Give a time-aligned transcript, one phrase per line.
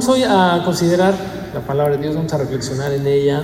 [0.00, 1.14] Vamos hoy a considerar
[1.52, 3.42] la palabra de Dios, vamos a reflexionar en ella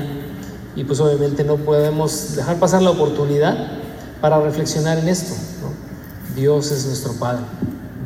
[0.74, 3.72] y pues obviamente no podemos dejar pasar la oportunidad
[4.22, 5.34] para reflexionar en esto.
[6.34, 7.42] Dios es nuestro Padre,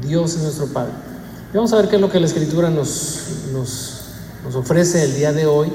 [0.04, 0.90] Dios es nuestro Padre.
[1.54, 4.00] Y vamos a ver qué es lo que la Escritura nos, nos,
[4.44, 5.72] nos ofrece el día de hoy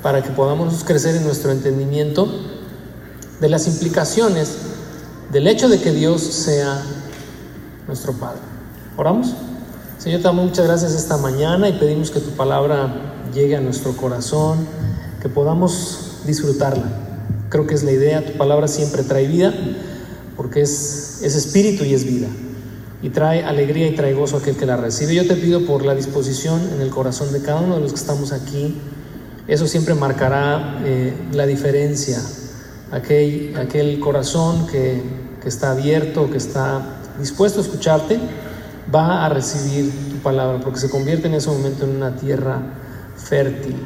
[0.00, 2.28] para que podamos crecer en nuestro entendimiento
[3.40, 4.58] de las implicaciones
[5.32, 6.80] del hecho de que Dios sea
[7.88, 8.38] nuestro Padre.
[8.96, 9.34] ¿Oramos?
[9.98, 13.96] Señor, te damos muchas gracias esta mañana y pedimos que tu palabra llegue a nuestro
[13.96, 14.66] corazón,
[15.22, 16.84] que podamos disfrutarla.
[17.48, 19.54] Creo que es la idea, tu palabra siempre trae vida,
[20.36, 22.28] porque es, es espíritu y es vida.
[23.02, 25.14] Y trae alegría y trae gozo a aquel que la recibe.
[25.14, 27.98] Yo te pido por la disposición en el corazón de cada uno de los que
[27.98, 28.76] estamos aquí.
[29.48, 32.20] Eso siempre marcará eh, la diferencia.
[32.92, 35.02] Aquel, aquel corazón que,
[35.42, 38.20] que está abierto, que está dispuesto a escucharte
[38.94, 42.60] va a recibir tu palabra, porque se convierte en ese momento en una tierra
[43.16, 43.76] fértil.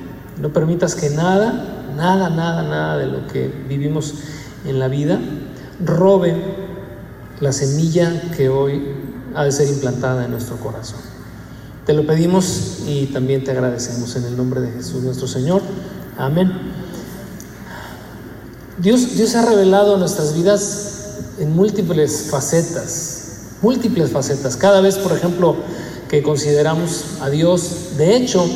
[0.40, 4.14] No permitas que nada, nada, nada, nada de lo que vivimos
[4.64, 5.18] en la vida
[5.84, 6.36] robe
[7.40, 8.82] la semilla que hoy
[9.34, 11.00] ha de ser implantada en nuestro corazón.
[11.86, 15.62] Te lo pedimos y también te agradecemos en el nombre de Jesús nuestro Señor.
[16.18, 16.52] Amén.
[18.78, 23.19] Dios, Dios ha revelado nuestras vidas en múltiples facetas
[23.62, 24.56] múltiples facetas.
[24.56, 25.56] Cada vez, por ejemplo,
[26.08, 28.48] que consideramos a Dios, de hecho,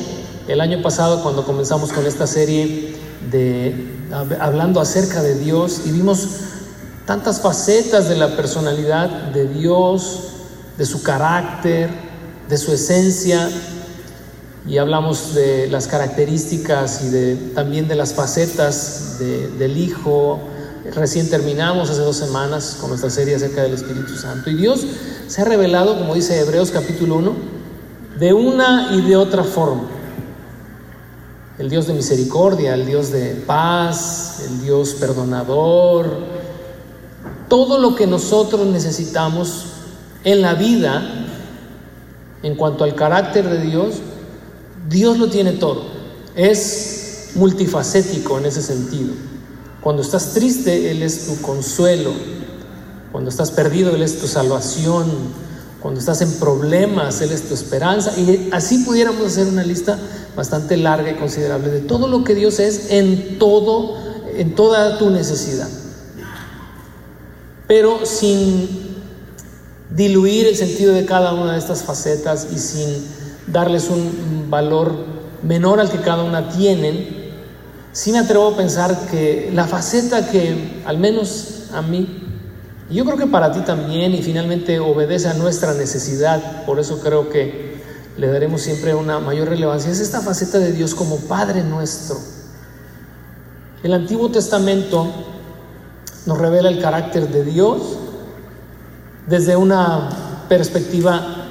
[0.48, 2.94] el año pasado cuando comenzamos con esta serie
[3.30, 3.92] de
[4.40, 6.28] hablando acerca de Dios y vimos
[7.06, 10.20] tantas facetas de la personalidad de Dios,
[10.78, 11.90] de su carácter,
[12.48, 13.50] de su esencia,
[14.66, 20.40] y hablamos de las características y de, también de las facetas del Hijo,
[20.92, 24.50] Recién terminamos hace dos semanas con nuestra serie acerca del Espíritu Santo.
[24.50, 24.84] Y Dios
[25.28, 27.32] se ha revelado, como dice Hebreos capítulo 1,
[28.18, 29.84] de una y de otra forma.
[31.58, 36.18] El Dios de misericordia, el Dios de paz, el Dios perdonador.
[37.48, 39.66] Todo lo que nosotros necesitamos
[40.22, 41.26] en la vida,
[42.42, 43.94] en cuanto al carácter de Dios,
[44.90, 45.86] Dios lo tiene todo.
[46.34, 49.14] Es multifacético en ese sentido.
[49.84, 52.12] Cuando estás triste, Él es tu consuelo.
[53.12, 55.04] Cuando estás perdido, Él es tu salvación.
[55.78, 58.18] Cuando estás en problemas, Él es tu esperanza.
[58.18, 59.98] Y así pudiéramos hacer una lista
[60.34, 63.98] bastante larga y considerable de todo lo que Dios es en todo,
[64.34, 65.68] en toda tu necesidad.
[67.68, 68.66] Pero sin
[69.90, 72.88] diluir el sentido de cada una de estas facetas y sin
[73.48, 74.94] darles un valor
[75.42, 77.13] menor al que cada una tienen,
[77.94, 82.22] sí me atrevo a pensar que la faceta que, al menos a mí,
[82.90, 86.98] y yo creo que para ti también, y finalmente obedece a nuestra necesidad, por eso
[86.98, 87.82] creo que
[88.18, 92.18] le daremos siempre una mayor relevancia, es esta faceta de Dios como Padre nuestro.
[93.84, 95.06] El Antiguo Testamento
[96.26, 97.80] nos revela el carácter de Dios
[99.28, 101.46] desde una perspectiva,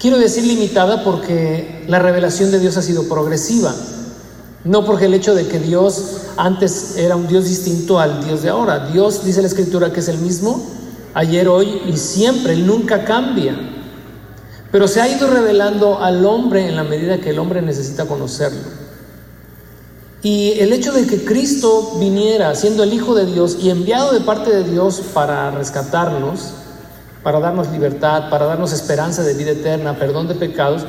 [0.00, 3.72] quiero decir limitada, porque la revelación de Dios ha sido progresiva.
[4.64, 8.48] No porque el hecho de que Dios antes era un Dios distinto al Dios de
[8.48, 8.86] ahora.
[8.88, 10.64] Dios, dice la Escritura, que es el mismo
[11.14, 12.54] ayer, hoy y siempre.
[12.54, 13.54] Él nunca cambia.
[14.72, 18.60] Pero se ha ido revelando al hombre en la medida que el hombre necesita conocerlo.
[20.22, 24.20] Y el hecho de que Cristo viniera siendo el Hijo de Dios y enviado de
[24.20, 26.50] parte de Dios para rescatarnos,
[27.22, 30.84] para darnos libertad, para darnos esperanza de vida eterna, perdón de pecados,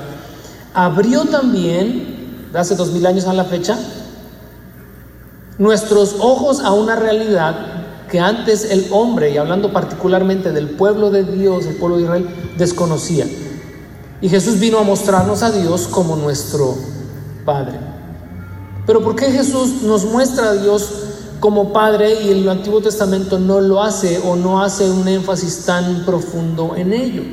[0.74, 2.17] abrió también
[2.58, 3.78] hace dos mil años a la fecha,
[5.58, 7.78] nuestros ojos a una realidad
[8.10, 12.28] que antes el hombre, y hablando particularmente del pueblo de Dios, el pueblo de Israel,
[12.58, 13.26] desconocía.
[14.22, 16.76] Y Jesús vino a mostrarnos a Dios como nuestro
[17.46, 17.80] Padre.
[18.86, 20.90] Pero ¿por qué Jesús nos muestra a Dios
[21.40, 26.06] como Padre y el Antiguo Testamento no lo hace o no hace un énfasis tan
[26.06, 27.24] profundo en ello?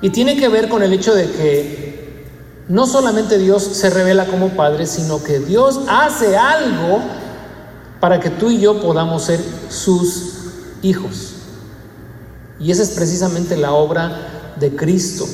[0.00, 1.81] Y tiene que ver con el hecho de que
[2.72, 7.00] no solamente Dios se revela como Padre, sino que Dios hace algo
[8.00, 10.36] para que tú y yo podamos ser sus
[10.80, 11.34] hijos.
[12.58, 15.26] Y esa es precisamente la obra de Cristo.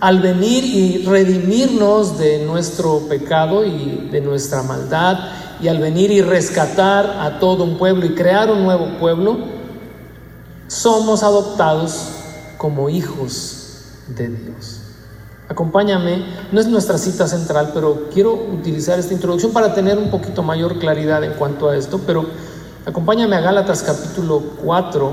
[0.00, 5.30] Al venir y redimirnos de nuestro pecado y de nuestra maldad,
[5.60, 9.38] y al venir y rescatar a todo un pueblo y crear un nuevo pueblo,
[10.66, 12.08] somos adoptados
[12.58, 14.83] como hijos de Dios.
[15.54, 20.42] Acompáñame, no es nuestra cita central, pero quiero utilizar esta introducción para tener un poquito
[20.42, 22.26] mayor claridad en cuanto a esto, pero
[22.84, 25.12] acompáñame a Gálatas capítulo 4.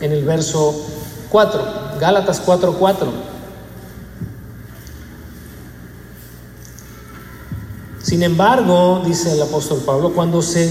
[0.00, 0.74] En el verso
[1.28, 1.62] 4,
[2.00, 2.78] Gálatas 4:4.
[2.78, 3.27] 4.
[8.08, 10.66] Sin embargo, dice el apóstol Pablo, cuando se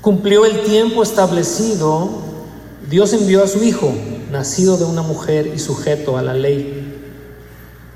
[0.00, 2.10] cumplió el tiempo establecido,
[2.90, 3.94] Dios envió a su Hijo,
[4.32, 7.00] nacido de una mujer y sujeto a la ley.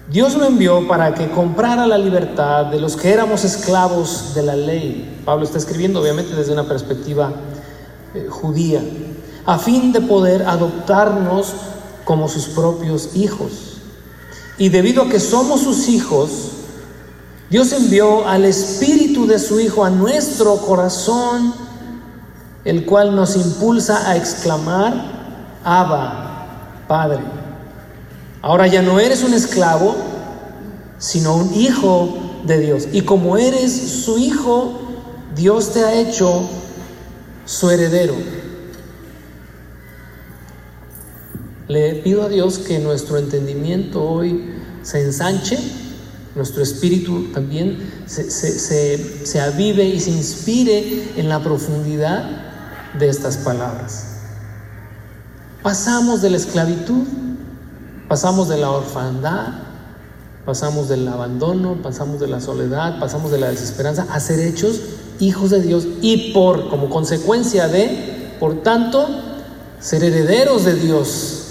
[0.08, 4.54] Dios lo envió para que comprara la libertad de los que éramos esclavos de la
[4.54, 5.22] ley.
[5.24, 7.32] Pablo está escribiendo obviamente desde una perspectiva
[8.14, 8.80] eh, judía,
[9.44, 11.52] a fin de poder adoptarnos
[12.04, 13.78] como sus propios hijos.
[14.56, 16.52] Y debido a que somos sus hijos,
[17.48, 21.54] Dios envió al Espíritu de su Hijo a nuestro corazón,
[22.64, 24.94] el cual nos impulsa a exclamar,
[25.62, 27.20] Abba, Padre.
[28.42, 29.94] Ahora ya no eres un esclavo,
[30.98, 32.88] sino un hijo de Dios.
[32.92, 34.80] Y como eres su hijo,
[35.36, 36.48] Dios te ha hecho
[37.44, 38.14] su heredero.
[41.68, 44.52] Le pido a Dios que nuestro entendimiento hoy
[44.82, 45.58] se ensanche
[46.36, 52.24] nuestro espíritu también se, avive y se inspire en la profundidad
[52.98, 54.18] de estas palabras.
[55.62, 57.04] Pasamos de la esclavitud,
[58.06, 59.54] pasamos de la orfandad,
[60.44, 64.80] pasamos del abandono, pasamos de la soledad, pasamos de la desesperanza a ser hechos
[65.18, 69.08] hijos de Dios y por como consecuencia de, por tanto,
[69.80, 71.42] ser herederos de Dios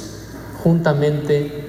[0.64, 1.65] juntamente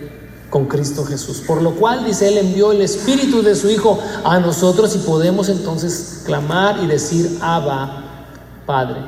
[0.56, 1.42] con Cristo Jesús.
[1.46, 5.50] Por lo cual, dice, Él envió el Espíritu de su Hijo a nosotros y podemos
[5.50, 8.30] entonces clamar y decir, Abba,
[8.64, 9.02] Padre.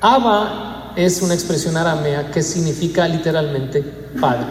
[0.00, 3.80] Abba es una expresión aramea que significa literalmente
[4.20, 4.48] Padre.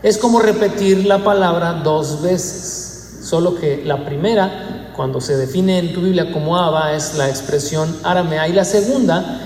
[0.00, 5.92] Es como repetir la palabra dos veces, solo que la primera, cuando se define en
[5.92, 9.40] tu Biblia como Abba, es la expresión aramea y la segunda,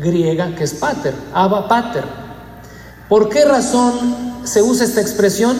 [0.00, 2.04] griega, que es pater, Abba pater.
[3.06, 5.56] ¿Por qué razón se usa esta expresión,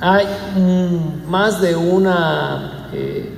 [0.00, 0.26] hay
[1.26, 3.30] más de una eh,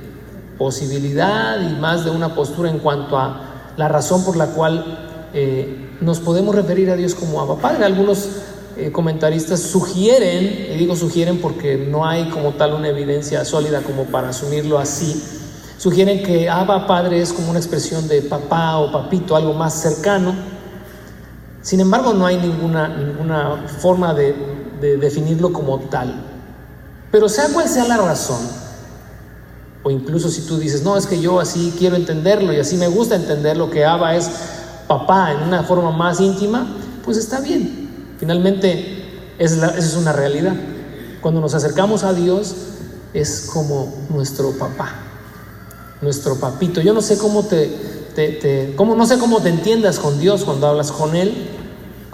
[0.57, 3.41] posibilidad y más de una postura en cuanto a
[3.77, 7.85] la razón por la cual eh, nos podemos referir a Dios como Abba Padre.
[7.85, 8.27] Algunos
[8.75, 14.05] eh, comentaristas sugieren, y digo sugieren porque no hay como tal una evidencia sólida como
[14.05, 15.23] para asumirlo así,
[15.77, 20.56] sugieren que Abba Padre es como una expresión de papá o papito, algo más cercano
[21.67, 24.33] sin embargo, no hay ninguna, ninguna forma de,
[24.79, 26.15] definirlo como tal.
[27.11, 28.39] Pero sea cual sea la razón,
[29.83, 32.87] o incluso si tú dices, no, es que yo así quiero entenderlo y así me
[32.87, 34.29] gusta entender lo que Abba es
[34.87, 36.65] papá en una forma más íntima,
[37.03, 37.89] pues está bien.
[38.17, 40.55] Finalmente, esa es una realidad.
[41.19, 42.55] Cuando nos acercamos a Dios,
[43.13, 44.95] es como nuestro papá,
[46.01, 46.79] nuestro papito.
[46.79, 47.67] Yo no sé cómo te,
[48.15, 51.56] te, cómo, no sé cómo te entiendas con Dios cuando hablas con Él,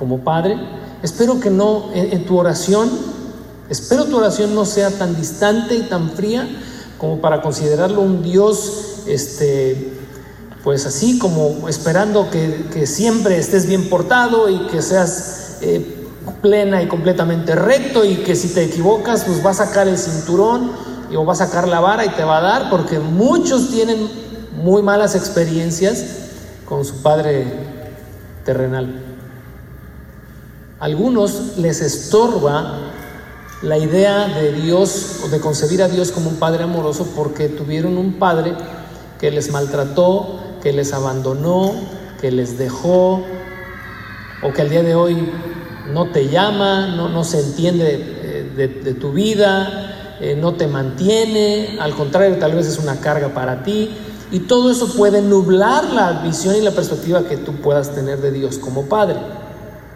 [0.04, 0.58] como Padre.
[1.02, 2.90] Espero que no, en, tu oración,
[3.70, 6.46] espero tu oración no sea tan distante y tan fría
[6.98, 9.94] como para considerarlo un Dios, este,
[10.62, 16.06] pues así como esperando que, siempre estés bien portado y que seas eh,
[16.42, 20.70] plena y completamente recto y que si te equivocas, pues va a sacar el cinturón
[21.10, 24.10] y o va a sacar la vara y te va a dar, porque muchos tienen
[24.62, 26.04] muy malas experiencias
[26.66, 27.46] con su padre
[28.44, 29.13] terrenal
[30.84, 32.74] algunos les estorba
[33.62, 37.98] la idea de Dios o de concebir a Dios como un padre amoroso porque tuvieron
[37.98, 38.54] un padre
[39.18, 41.74] que les maltrató, que les abandonó,
[42.20, 43.24] que les dejó
[44.44, 45.32] o que al día de hoy
[45.94, 52.36] no te llama, no, se entiende de, tu vida, eh, no te mantiene, al contrario,
[52.40, 53.90] tal vez es una carga para ti.
[54.34, 58.34] Y todo eso puede nublar la visión y la perspectiva que tú puedas tener de
[58.34, 59.43] Dios como Padre.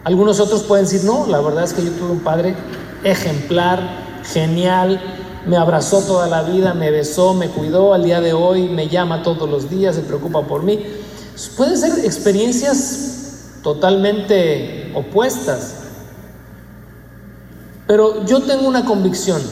[0.08, 2.56] Algunos otros pueden decir, no, la verdad es que yo tuve un padre
[3.04, 4.98] ejemplar, genial,
[5.44, 9.22] me abrazó toda la vida, me besó, me cuidó, al día de hoy me llama
[9.22, 10.82] todos los días, se preocupa por mí.
[11.58, 15.74] Pueden ser experiencias totalmente opuestas,
[17.86, 19.42] pero yo tengo una convicción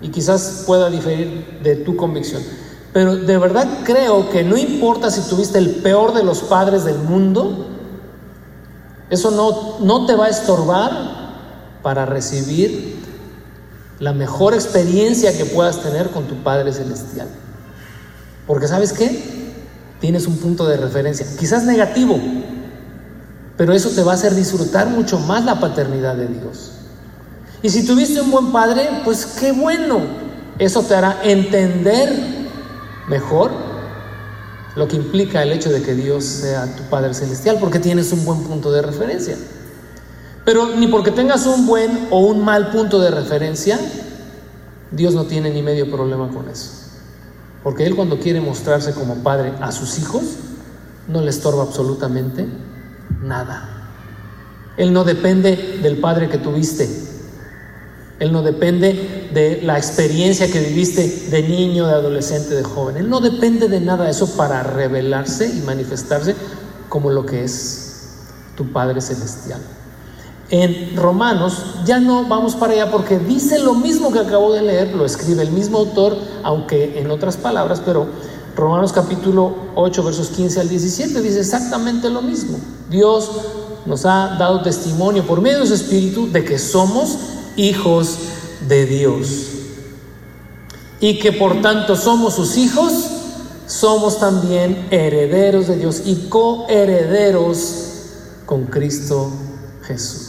[0.00, 2.44] y quizás pueda diferir de tu convicción,
[2.92, 6.98] pero de verdad creo que no importa si tuviste el peor de los padres del
[6.98, 7.74] mundo,
[9.10, 10.92] eso no, no te va a estorbar
[11.82, 12.96] para recibir
[14.00, 17.28] la mejor experiencia que puedas tener con tu Padre Celestial.
[18.46, 19.54] Porque sabes qué?
[20.00, 22.18] Tienes un punto de referencia, quizás negativo,
[23.56, 26.72] pero eso te va a hacer disfrutar mucho más la paternidad de Dios.
[27.62, 30.00] Y si tuviste un buen padre, pues qué bueno.
[30.58, 32.12] Eso te hará entender
[33.08, 33.67] mejor
[34.78, 38.24] lo que implica el hecho de que Dios sea tu Padre Celestial, porque tienes un
[38.24, 39.36] buen punto de referencia.
[40.44, 43.78] Pero ni porque tengas un buen o un mal punto de referencia,
[44.92, 46.70] Dios no tiene ni medio problema con eso.
[47.62, 50.22] Porque Él cuando quiere mostrarse como Padre a sus hijos,
[51.08, 52.46] no le estorba absolutamente
[53.22, 53.90] nada.
[54.76, 57.07] Él no depende del Padre que tuviste.
[58.20, 62.96] Él no depende de la experiencia que viviste de niño, de adolescente, de joven.
[62.96, 66.34] Él no depende de nada de eso para revelarse y manifestarse
[66.88, 67.88] como lo que es
[68.56, 69.60] tu Padre Celestial.
[70.50, 74.94] En Romanos ya no vamos para allá porque dice lo mismo que acabo de leer,
[74.94, 78.06] lo escribe el mismo autor, aunque en otras palabras, pero
[78.56, 82.58] Romanos capítulo 8 versos 15 al 17 dice exactamente lo mismo.
[82.90, 83.30] Dios
[83.86, 87.18] nos ha dado testimonio por medio de su Espíritu de que somos
[87.58, 88.18] hijos
[88.66, 89.44] de Dios.
[91.00, 92.92] Y que por tanto somos sus hijos,
[93.66, 97.84] somos también herederos de Dios y coherederos
[98.46, 99.30] con Cristo
[99.82, 100.24] Jesús.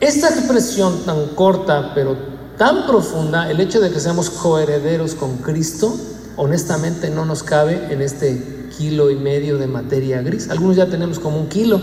[0.00, 2.16] Esta expresión tan corta pero
[2.58, 5.96] tan profunda, el hecho de que seamos coherederos con Cristo,
[6.36, 10.50] honestamente no nos cabe en este kilo y medio de materia gris.
[10.50, 11.80] Algunos ya tenemos como un kilo.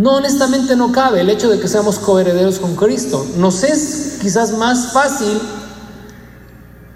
[0.00, 3.26] No, honestamente no cabe el hecho de que seamos coherederos con Cristo.
[3.36, 5.38] Nos es quizás más fácil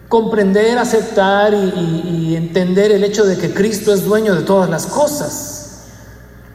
[0.09, 5.83] comprender, aceptar y, entender el hecho de que Cristo es dueño de todas las cosas.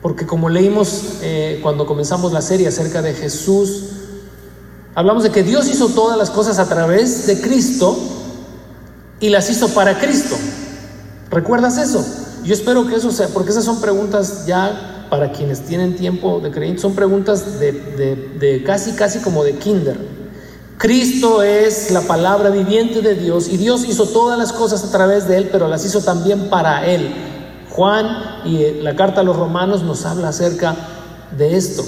[0.02, 3.84] Porque como leímos eh, cuando comenzamos la serie acerca de Jesús,
[4.96, 7.96] hablamos de que Dios hizo todas las cosas a través de Cristo
[9.20, 10.36] y las hizo para Cristo.
[11.30, 12.04] ¿Recuerdas eso?
[12.44, 16.52] Yo espero que eso sea, porque esas son preguntas ya para quienes tienen tiempo de
[16.52, 19.98] creer, son preguntas de, de casi, casi como de kinder.
[20.80, 25.28] Cristo es la palabra viviente de Dios y Dios hizo todas las cosas a través
[25.28, 27.14] de Él, pero las hizo también para Él.
[27.70, 28.08] Juan
[28.46, 30.76] y eh, la carta a los romanos nos habla acerca
[31.38, 31.84] de esto.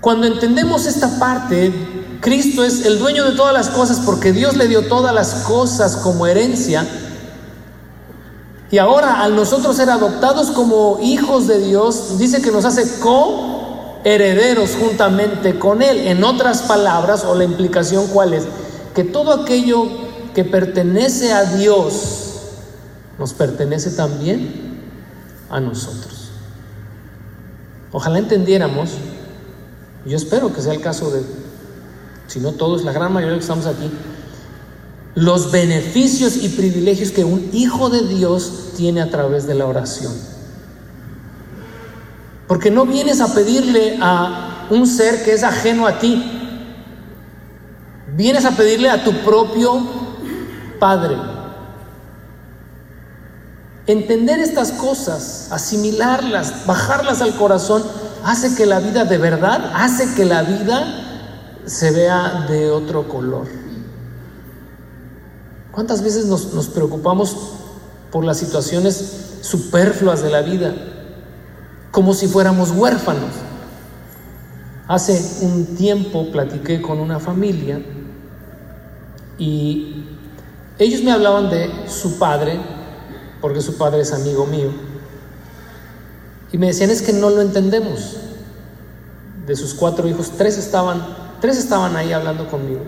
[0.00, 1.72] Cuando entendemos esta parte,
[2.20, 5.96] Cristo es el dueño de todas las cosas porque Dios le dio todas las cosas
[5.96, 6.86] como herencia.
[8.70, 14.76] Y ahora al nosotros ser adoptados como hijos de Dios, dice que nos hace co-herederos
[14.80, 16.08] juntamente con Él.
[16.08, 18.44] En otras palabras, o la implicación cuál es,
[18.94, 19.86] que todo aquello
[20.34, 22.22] que pertenece a Dios
[23.18, 24.80] nos pertenece también
[25.48, 26.30] a nosotros.
[27.92, 28.90] Ojalá entendiéramos,
[30.04, 31.22] yo espero que sea el caso de,
[32.26, 33.90] si no todos, la gran mayoría que estamos aquí,
[35.16, 40.12] los beneficios y privilegios que un hijo de Dios tiene a través de la oración.
[42.46, 46.22] Porque no vienes a pedirle a un ser que es ajeno a ti,
[48.14, 49.80] vienes a pedirle a tu propio
[50.78, 51.16] Padre.
[53.86, 57.82] Entender estas cosas, asimilarlas, bajarlas al corazón,
[58.22, 63.65] hace que la vida de verdad, hace que la vida se vea de otro color.
[65.76, 67.36] ¿Cuántas veces nos, preocupamos
[68.10, 70.74] por las situaciones superfluas de la vida?
[71.90, 73.28] Como si fuéramos huérfanos.
[74.88, 77.82] Hace un tiempo platiqué con una familia
[79.36, 80.06] y
[80.78, 82.58] ellos me hablaban de su padre,
[83.42, 84.70] porque su padre es amigo mío,
[86.52, 88.16] y me decían es que no lo entendemos.
[89.46, 91.04] De sus cuatro hijos, tres estaban,
[91.42, 92.80] tres estaban ahí hablando conmigo.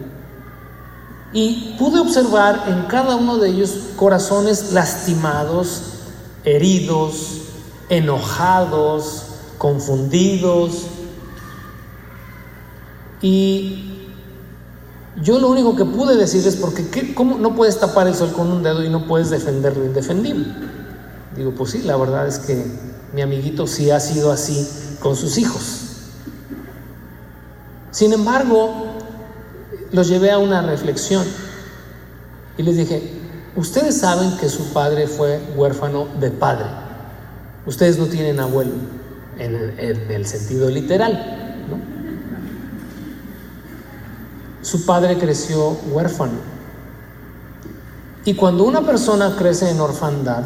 [1.33, 5.83] Y pude observar en cada uno de ellos corazones lastimados,
[6.45, 7.43] heridos,
[7.89, 9.25] enojados,
[9.59, 10.87] confundidos.
[13.21, 14.07] Y
[15.23, 18.51] yo lo único que pude decir es porque ¿cómo no puedes tapar el sol con
[18.51, 20.47] un dedo y no puedes defender lo indefendible?
[21.37, 22.65] Digo, pues sí, la verdad es que
[23.13, 24.67] mi amiguito sí ha sido así
[25.01, 25.85] con sus hijos.
[27.91, 28.88] Sin embargo,
[29.93, 31.25] los llevé a una reflexión
[32.57, 33.03] y les dije,
[33.57, 36.67] ustedes saben que su padre fue huérfano de padre,
[37.67, 38.73] ustedes no tienen abuelo
[39.39, 39.55] en
[40.11, 41.45] el, sentido literal,
[44.61, 46.41] Su padre creció huérfano.
[48.25, 50.43] Y cuando una persona crece en orfandad,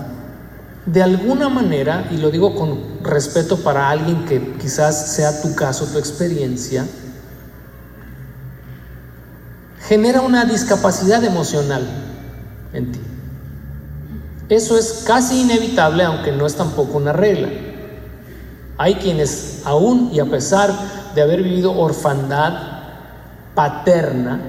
[0.86, 5.86] de alguna manera, y lo digo con respeto para alguien que quizás sea tu caso,
[5.86, 6.86] tu experiencia,
[9.92, 11.86] genera una discapacidad emocional
[12.72, 13.00] en ti.
[14.48, 17.50] Eso es casi inevitable, aunque no es tampoco una regla.
[18.78, 20.72] Hay quienes aún y a pesar
[21.14, 22.54] de haber vivido orfandad
[23.54, 24.40] paterna,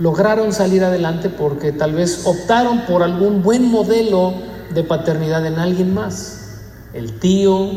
[0.00, 4.34] lograron salir adelante porque tal vez optaron por algún buen modelo
[4.74, 6.62] de paternidad en alguien más.
[6.92, 7.70] El tío,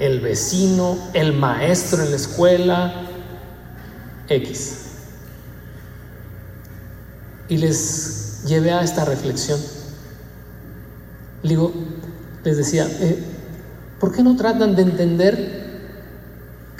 [0.00, 2.92] el vecino, el maestro en la escuela,
[4.28, 4.87] X.
[7.48, 9.58] Y les llevé a esta reflexión.
[11.42, 11.72] Digo,
[12.44, 13.22] les decía, eh,
[14.00, 15.68] ¿por qué no tratan de entender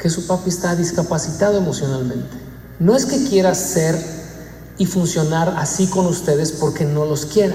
[0.00, 2.36] que su papi está discapacitado emocionalmente?
[2.78, 3.96] No es que quiera ser
[4.78, 7.54] y funcionar así con ustedes porque no los quiera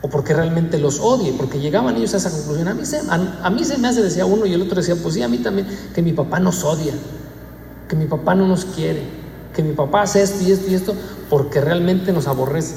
[0.00, 2.68] o porque realmente los odie, porque llegaban ellos a esa conclusión.
[2.68, 5.14] A mí, se, a, mí se me hace, decía uno, y el otro decía, pues
[5.14, 6.94] sí, a mí también, que mi papá nos odia,
[7.88, 9.02] que mi papá no nos quiere,
[9.58, 10.94] que mi papá hace esto y esto y esto,
[11.28, 12.76] porque realmente nos aborrece.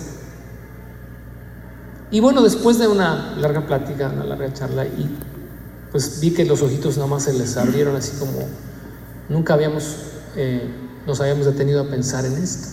[2.10, 5.08] Y bueno, después de una larga plática, una larga charla, y
[5.92, 8.32] pues vi que los ojitos nada más se les abrieron así como
[9.30, 9.96] nunca habíamos,
[10.36, 10.74] eh,
[11.06, 12.70] nos habíamos detenido a pensar en esto.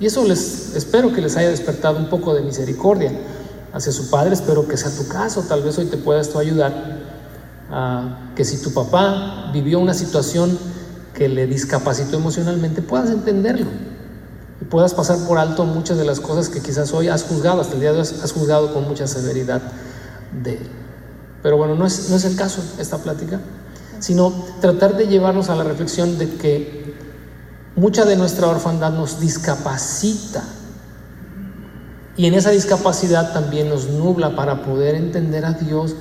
[0.00, 3.12] Y eso les espero que les haya despertado un poco de misericordia
[3.74, 4.32] hacia su padre.
[4.32, 5.44] Espero que sea tu caso.
[5.46, 6.72] Tal vez hoy te pueda esto ayudar
[7.70, 10.58] a que si tu papá vivió una situación
[11.14, 13.66] que le discapacitó emocionalmente, puedas entenderlo
[14.60, 17.74] y puedas pasar por alto muchas de las cosas que quizás hoy has juzgado, hasta
[17.74, 19.60] el día de hoy has juzgado con mucha severidad
[20.42, 20.68] de él.
[21.42, 23.40] Pero bueno, no es, no es el caso esta plática,
[23.98, 26.94] sino tratar de llevarnos a la reflexión de que
[27.76, 30.44] mucha de nuestra orfandad nos discapacita
[32.16, 35.94] y en esa discapacidad también nos nubla para poder entender a Dios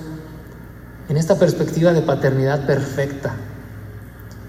[1.08, 3.34] en esta perspectiva de paternidad perfecta.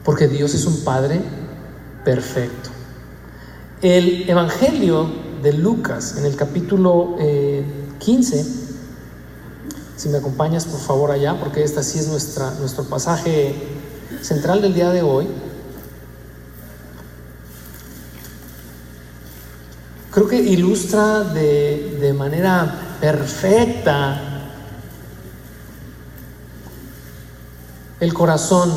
[0.04, 1.20] Porque Dios es un Padre
[2.04, 2.70] perfecto.
[3.80, 5.10] El Evangelio
[5.42, 7.16] de Lucas, en el capítulo
[7.98, 8.44] 15, eh,
[9.96, 13.54] si me acompañas por favor allá, porque este sí es nuestra, nuestro pasaje
[14.20, 15.28] central del día de hoy.
[20.12, 24.20] creo que ilustra de, manera perfecta
[27.98, 28.70] el corazón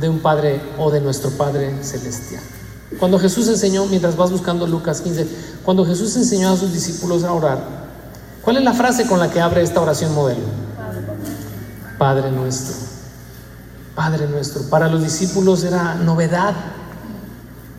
[0.00, 2.42] de un Padre o de nuestro Padre Celestial.
[2.98, 5.26] Cuando Jesús enseñó, mientras vas buscando Lucas 15,
[5.64, 7.58] cuando Jesús enseñó a sus discípulos a orar,
[8.42, 10.42] ¿cuál es la frase con la que abre esta oración modelo?
[11.98, 12.74] Padre nuestro.
[13.94, 14.62] Padre nuestro.
[14.70, 16.54] Para los discípulos era novedad.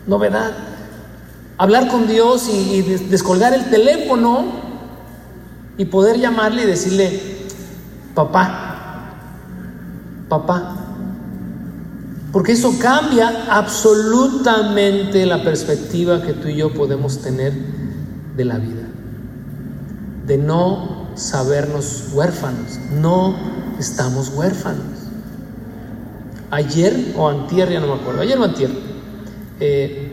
[0.06, 0.52] Novedad
[1.58, 4.44] hablar con Dios y, descolgar el teléfono
[5.78, 7.38] y poder llamarle y decirle,
[8.14, 9.14] papá,
[10.28, 10.82] papá.
[12.36, 17.54] Porque eso cambia absolutamente la perspectiva que tú y yo podemos tener
[18.36, 18.82] de la vida.
[20.26, 22.78] De no sabernos huérfanos.
[22.92, 23.34] No
[23.78, 24.84] estamos huérfanos.
[26.50, 28.70] Ayer o antier, ya no me acuerdo, ayer o antier,
[29.58, 30.12] eh,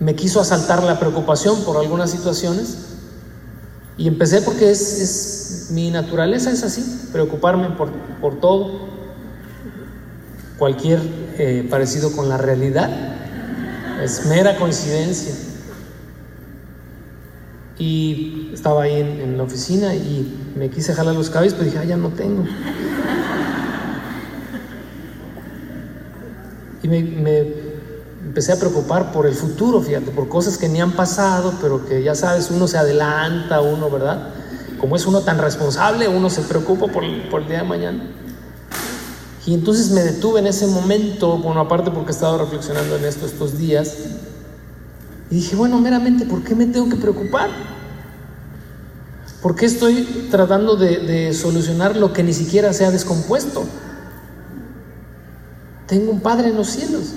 [0.00, 2.78] me quiso asaltar la preocupación por algunas situaciones
[3.98, 6.82] y empecé porque es, mi naturaleza es así,
[7.12, 9.01] preocuparme por, todo,
[10.62, 11.00] cualquier
[11.38, 12.88] eh, parecido con la realidad,
[14.00, 15.34] es mera coincidencia.
[17.80, 21.84] Y estaba ahí en, la oficina y me quise jalar los cabellos, pero dije, ah,
[21.84, 22.44] ya no tengo.
[26.84, 27.54] Y me
[28.24, 32.04] empecé a preocupar por el futuro, fíjate, por cosas que ni han pasado, pero que
[32.04, 34.28] ya sabes, uno se adelanta, uno, ¿verdad?
[34.78, 38.21] Como es uno tan responsable, uno se preocupa por, por el día de mañana.
[39.46, 43.26] Y entonces me detuve en ese momento, bueno, aparte porque he estado reflexionando en esto
[43.26, 43.96] estos días,
[45.30, 47.50] y dije, bueno, meramente, ¿por qué me tengo que preocupar?
[49.40, 53.64] ¿Por qué estoy tratando de, solucionar lo que ni siquiera se ha descompuesto?
[55.88, 57.14] Tengo un Padre en los cielos.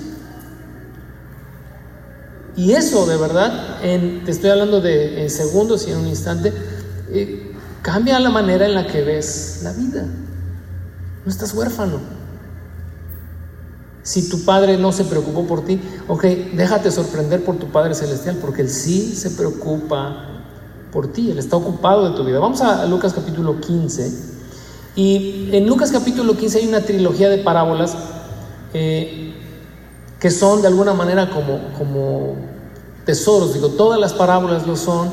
[2.56, 6.52] Y eso de verdad, te estoy hablando de en segundos y en un instante,
[7.10, 10.06] eh, cambia la manera en la que ves la vida.
[11.24, 12.15] No estás huérfano.
[14.06, 16.22] Si tu padre no se preocupó por ti, ok,
[16.54, 20.28] déjate sorprender por tu Padre Celestial, porque Él sí se preocupa
[20.92, 22.38] por ti, Él está ocupado de tu vida.
[22.38, 24.12] Vamos a Lucas capítulo 15.
[24.94, 27.96] Y en Lucas capítulo 15 hay una trilogía de parábolas
[28.74, 29.34] eh,
[30.20, 32.36] que son de alguna manera como, como
[33.04, 33.54] tesoros.
[33.54, 35.10] Digo, todas las parábolas lo son,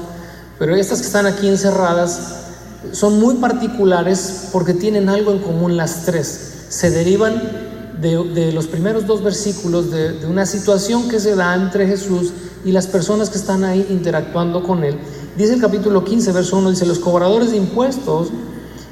[0.60, 2.44] pero estas que están aquí encerradas
[2.92, 6.68] son muy particulares porque tienen algo en común las tres.
[6.70, 7.73] Se derivan
[8.04, 12.34] de, los primeros dos versículos de, de, una situación que se da entre Jesús
[12.66, 14.98] y las personas que están ahí interactuando con él.
[15.38, 18.30] Dice el capítulo 15, verso 1, dice, los cobradores de impuestos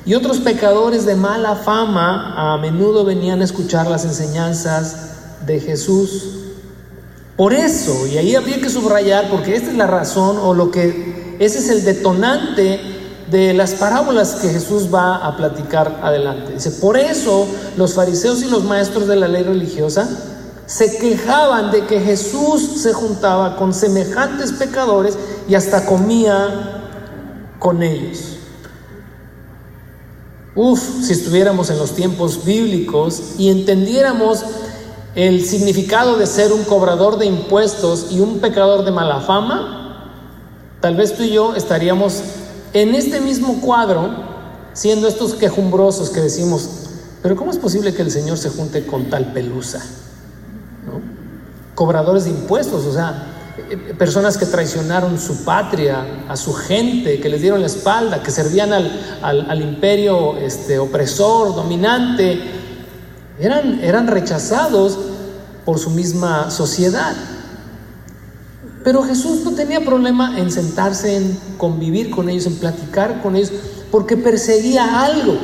[0.06, 6.38] y otros pecadores de mala fama a menudo venían a escuchar las enseñanzas de Jesús.
[7.36, 11.36] Por eso, y ahí habría que subrayar, porque esta es la razón o lo que,
[11.40, 13.01] ese es el detonante
[13.32, 16.54] de las parábolas que Jesús va a platicar adelante.
[16.54, 20.10] Dice, por eso los fariseos y los maestros de la ley religiosa
[20.66, 25.18] se quejaban de que Jesús se juntaba con semejantes pecadores
[25.48, 26.82] y hasta comía
[27.58, 28.20] con ellos.
[30.54, 34.44] Uf, si estuviéramos en los tiempos bíblicos y entendiéramos
[35.16, 40.10] el significado de ser un cobrador de impuestos y un pecador de mala fama,
[40.82, 42.22] tal vez tú y yo estaríamos
[42.74, 44.32] en este mismo cuadro
[44.74, 46.70] siendo estos quejumbrosos que decimos,
[47.22, 49.82] pero ¿cómo es posible que el Señor se junte con tal pelusa?
[51.76, 53.28] Cobradores de impuestos, o sea,
[53.70, 58.32] eh, personas que traicionaron su patria, a su gente, que les dieron la espalda, que
[58.32, 62.40] servían al, al, imperio este, opresor, dominante,
[63.40, 64.98] eran, eran rechazados
[65.66, 67.16] por su misma sociedad.
[68.84, 73.52] Pero Jesús no tenía problema en sentarse, en convivir con ellos, en platicar con ellos,
[73.92, 75.36] porque perseguía algo.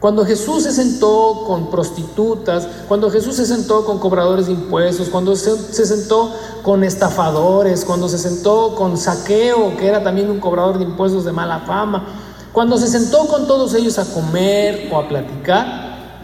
[0.00, 5.36] Cuando Jesús se sentó con prostitutas, cuando Jesús se sentó con cobradores de impuestos, cuando
[5.36, 10.84] se, sentó con estafadores, cuando se sentó con saqueo, que era también un cobrador de
[10.84, 12.06] impuestos de mala fama,
[12.50, 15.79] cuando se sentó con todos ellos a comer o a platicar,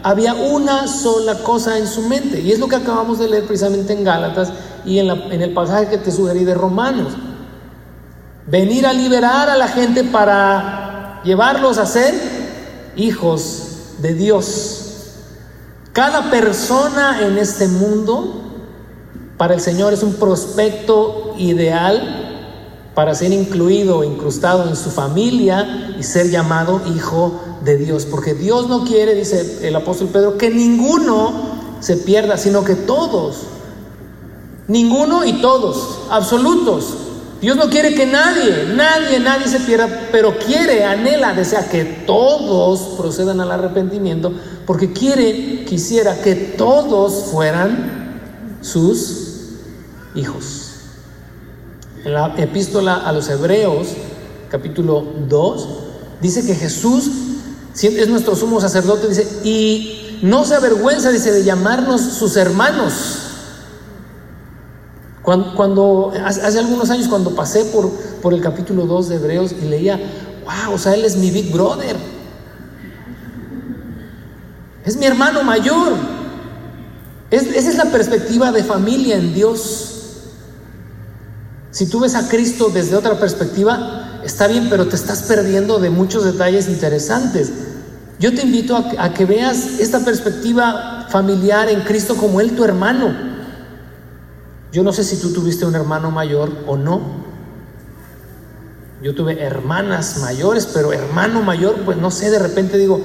[0.07, 2.39] había una sola cosa en su mente.
[2.39, 4.53] Y es lo que acabamos de leer precisamente en Gálatas
[4.85, 7.11] y en, el pasaje que te sugerí de Romanos.
[8.45, 12.15] Venir a liberar a la gente para llevarlos a ser
[12.95, 14.85] hijos de Dios.
[15.91, 18.43] Cada persona en este mundo
[19.35, 22.45] para el Señor es un prospecto ideal
[22.95, 28.05] para ser incluido, incrustado en su familia y ser llamado hijo de Dios.
[28.05, 33.41] Porque Dios no quiere, dice el apóstol Pedro, que ninguno se pierda, sino que todos,
[34.67, 36.95] ninguno y todos, absolutos,
[37.39, 42.97] Dios no quiere que nadie, nadie, nadie se pierda, pero quiere, anhela, desea que todos
[42.97, 44.33] procedan al arrepentimiento,
[44.65, 49.51] porque quiere, quisiera que todos fueran sus
[50.15, 50.63] hijos.
[52.03, 53.89] En la epístola a los Hebreos,
[54.49, 55.67] capítulo 2,
[56.21, 57.26] dice que Jesús
[57.85, 63.19] es nuestro sumo sacerdote, dice, y no se avergüenza, dice, de llamarnos sus hermanos.
[65.21, 69.99] Cuando, hace algunos años cuando pasé por, por el capítulo 2 de Hebreos y leía,
[70.45, 71.97] wow, o sea, él es mi big brother.
[74.85, 75.93] Es mi hermano mayor.
[77.29, 79.97] esa es la perspectiva de familia en Dios.
[81.71, 85.89] Si tú ves a Cristo desde otra perspectiva, está bien, pero te estás perdiendo de
[85.89, 87.51] muchos detalles interesantes.
[88.19, 93.15] Yo te invito a, que veas esta perspectiva familiar en Cristo como Él tu hermano.
[94.71, 97.27] Yo no sé si tú tuviste un hermano mayor o no.
[99.03, 102.99] Yo tuve hermanas mayores, pero hermano mayor, pues no sé, de repente digo,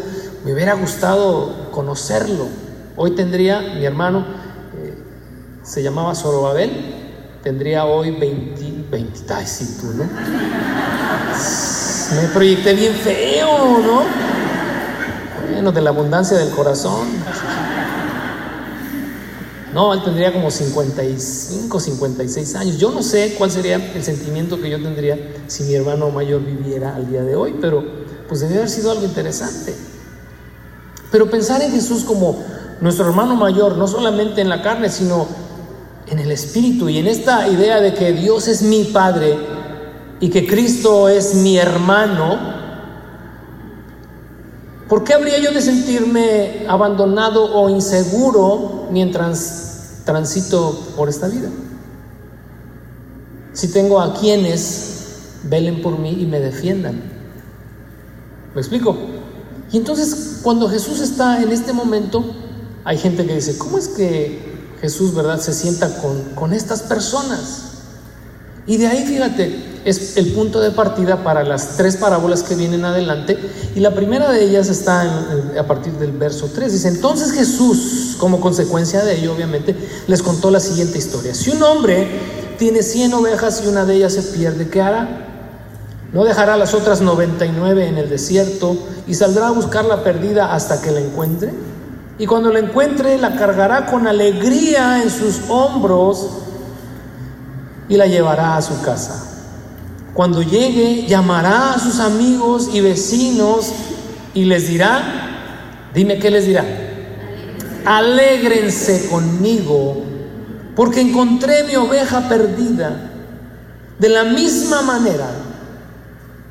[0.46, 2.48] me hubiera gustado conocerlo.
[2.96, 4.20] Hoy tendría, mi hermano,
[4.78, 4.94] eh,
[5.62, 6.70] se llamaba Zorobabel,
[7.42, 10.04] tendría hoy 20, 20, ay, sí, tú, ¿no?
[12.14, 14.31] Me proyecté bien feo, ¿no?
[15.50, 17.08] Bueno, de la abundancia del corazón.
[19.74, 22.78] No, él tendría como 55, 56 años.
[22.78, 26.94] Yo no sé cuál sería el sentimiento que yo tendría si mi hermano mayor viviera
[26.94, 27.82] al día de hoy, pero
[28.28, 29.74] pues debe haber sido algo interesante.
[31.10, 32.42] Pero pensar en Jesús como
[32.80, 35.26] nuestro hermano mayor, no solamente en la carne, sino
[36.06, 39.38] en el espíritu y en esta idea de que Dios es mi Padre
[40.20, 42.61] y que Cristo es mi hermano,
[44.92, 51.48] ¿por qué habría yo de sentirme abandonado o inseguro mientras transito por esta vida.
[53.54, 57.02] Si tengo a quienes velen por mí y me defiendan.
[58.54, 58.94] ¿Me explico?
[59.72, 62.22] Y entonces cuando Jesús está en este momento,
[62.84, 67.78] hay gente que dice, ¿cómo es que Jesús, verdad, se sienta con, con estas personas?
[68.66, 72.84] Y de ahí, fíjate, es el punto de partida para las tres parábolas que vienen
[72.84, 73.38] adelante.
[73.74, 75.02] Y la primera de ellas está
[75.58, 76.72] a partir del verso 3.
[76.72, 79.74] Dice, entonces Jesús, como consecuencia de ello, obviamente,
[80.06, 81.34] les contó la siguiente historia.
[81.34, 82.08] Si un hombre
[82.58, 85.28] tiene 100 ovejas y una de ellas se pierde, ¿qué hará?
[86.12, 90.80] No dejará las otras 99 en el desierto y saldrá a buscar la perdida hasta
[90.80, 91.52] que la encuentre.
[92.18, 96.28] Y cuando la encuentre, la cargará con alegría en sus hombros
[97.88, 99.31] y la llevará a su casa.
[100.14, 103.72] Cuando llegue, llamará a sus amigos y vecinos
[104.34, 106.64] y les dirá, dime qué les dirá,
[107.84, 110.04] alégrense conmigo
[110.76, 113.10] porque encontré mi oveja perdida.
[113.98, 115.30] De la misma manera,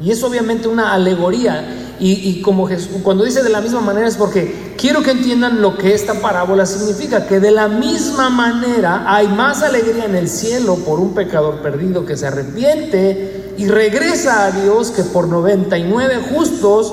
[0.02, 4.18] y es obviamente una alegoría, y, como Jesús, cuando dice de la misma manera es
[4.18, 9.28] porque quiero que entiendan lo que esta parábola significa, que de la misma manera hay
[9.28, 14.52] más alegría en el cielo por un pecador perdido que se arrepiente y regresa a
[14.52, 16.92] Dios que por 99 justos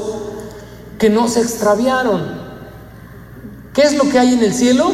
[0.99, 2.21] que no se extraviaron.
[3.73, 4.93] ¿Qué es lo que hay en el cielo?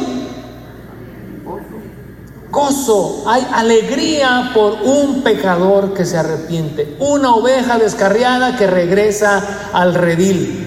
[3.27, 10.65] Hay alegría por un pecador que se arrepiente, una oveja descarriada que regresa al redil.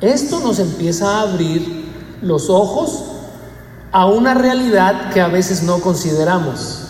[0.00, 1.90] Esto nos empieza a abrir
[2.22, 3.04] los ojos
[3.90, 6.81] a una realidad que a veces no consideramos.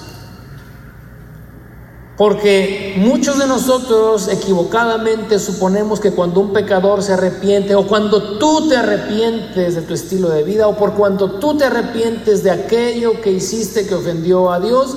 [2.22, 8.68] Porque muchos de nosotros equivocadamente suponemos que cuando un pecador se arrepiente o cuando tú
[8.68, 13.20] te arrepientes de tu estilo de vida o por cuanto tú te arrepientes de aquello
[13.20, 14.96] que hiciste que ofendió a Dios,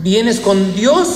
[0.00, 1.08] vienes con Dios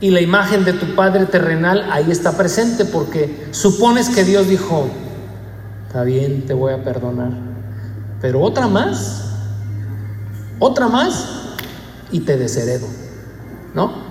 [0.00, 4.86] y la imagen de tu Padre terrenal ahí está presente porque supones que Dios dijo,
[5.88, 7.32] está bien, te voy a perdonar,
[8.20, 9.24] pero otra más,
[10.60, 11.26] otra más
[12.12, 12.86] y te desheredo.
[13.74, 14.03] ¿no?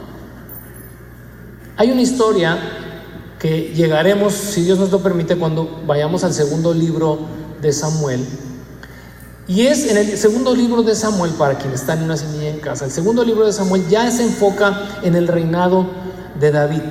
[1.75, 2.57] Hay una historia
[3.39, 7.19] que llegaremos, si Dios nos lo permite, cuando vayamos al segundo libro
[7.61, 8.23] de Samuel.
[9.47, 12.59] Y es en el segundo libro de Samuel, para quienes están en una semilla en
[12.59, 15.87] casa, el segundo libro de Samuel ya se enfoca en el reinado
[16.39, 16.81] de David.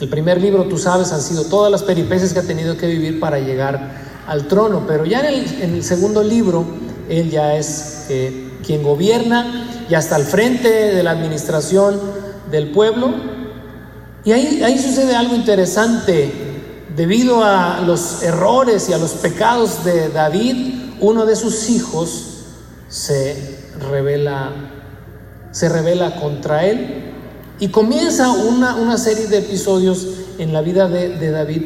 [0.00, 3.18] El primer libro, tú sabes, han sido todas las peripecias que ha tenido que vivir
[3.18, 6.64] para llegar al trono, pero ya en el, segundo libro,
[7.08, 12.00] él ya es eh, quien gobierna y hasta el frente de la administración
[12.50, 13.37] del pueblo.
[14.28, 16.30] Y ahí, sucede algo interesante.
[16.94, 22.24] Debido a los errores y a los pecados de David, uno de sus hijos
[22.90, 23.58] se
[23.90, 24.50] revela,
[25.50, 27.04] se revela contra él
[27.58, 31.62] y comienza una, una serie de episodios en la vida de, David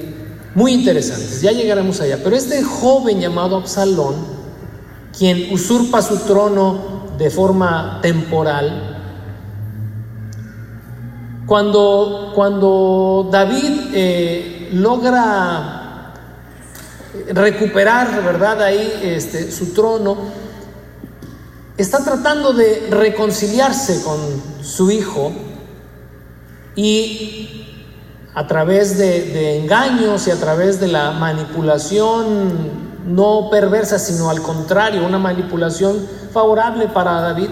[0.54, 1.42] muy interesantes.
[1.42, 2.20] Ya llegaremos allá.
[2.22, 4.14] Pero este joven llamado Absalón,
[5.18, 8.91] quien usurpa su trono de forma temporal.
[11.52, 16.14] Cuando, cuando David eh, logra
[17.28, 18.62] recuperar, ¿verdad?
[18.62, 20.16] Ahí este, su trono,
[21.76, 24.18] está tratando de reconciliarse con
[24.62, 25.30] su hijo
[26.74, 27.66] y
[28.32, 32.70] a través de, engaños y a través de la manipulación
[33.08, 35.98] no perversa, sino al contrario, una manipulación
[36.32, 37.50] favorable para David,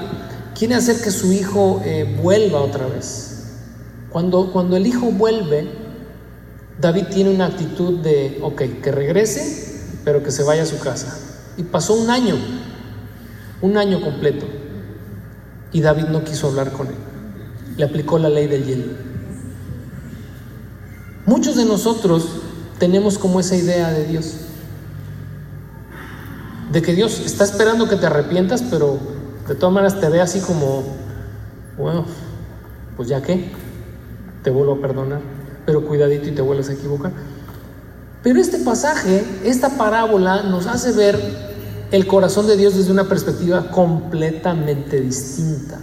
[0.58, 3.29] quiere hacer que su hijo eh, vuelva otra vez.
[4.10, 5.70] Cuando, cuando el hijo vuelve,
[6.80, 11.18] David tiene una actitud de, ok, que regrese, pero que se vaya a su casa.
[11.56, 12.36] Y pasó un año,
[13.60, 14.46] un año completo,
[15.72, 16.94] y David no quiso hablar con él.
[17.76, 18.92] Le aplicó la ley del hielo.
[21.26, 22.26] Muchos de nosotros
[22.78, 24.34] tenemos como esa idea de Dios
[26.70, 28.98] de que Dios está esperando que te arrepientas, pero
[29.48, 30.84] de todas maneras te ve así como,
[31.76, 32.04] bueno,
[32.96, 33.50] pues ya que,
[34.42, 35.20] te vuelvo a perdonar,
[35.66, 37.12] pero cuidadito y te vuelves a equivocar.
[38.22, 41.18] Pero este pasaje, esta parábola nos hace ver
[41.90, 45.78] el corazón de Dios desde una perspectiva completamente distinta.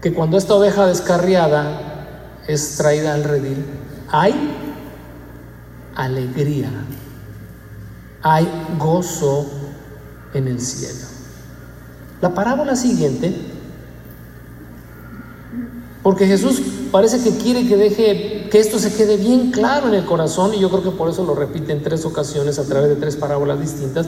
[0.00, 3.64] Que cuando esta oveja descarriada es traída al redil,
[4.10, 4.34] hay
[5.94, 6.70] alegría
[8.22, 9.46] hay gozo
[10.34, 11.06] en el cielo.
[12.20, 13.34] La parábola siguiente,
[16.02, 20.04] porque Jesús parece que quiere que deje que esto se quede bien claro en el
[20.04, 22.96] corazón y yo creo que por eso lo repite en tres ocasiones a través de
[22.96, 24.06] tres parábolas distintas.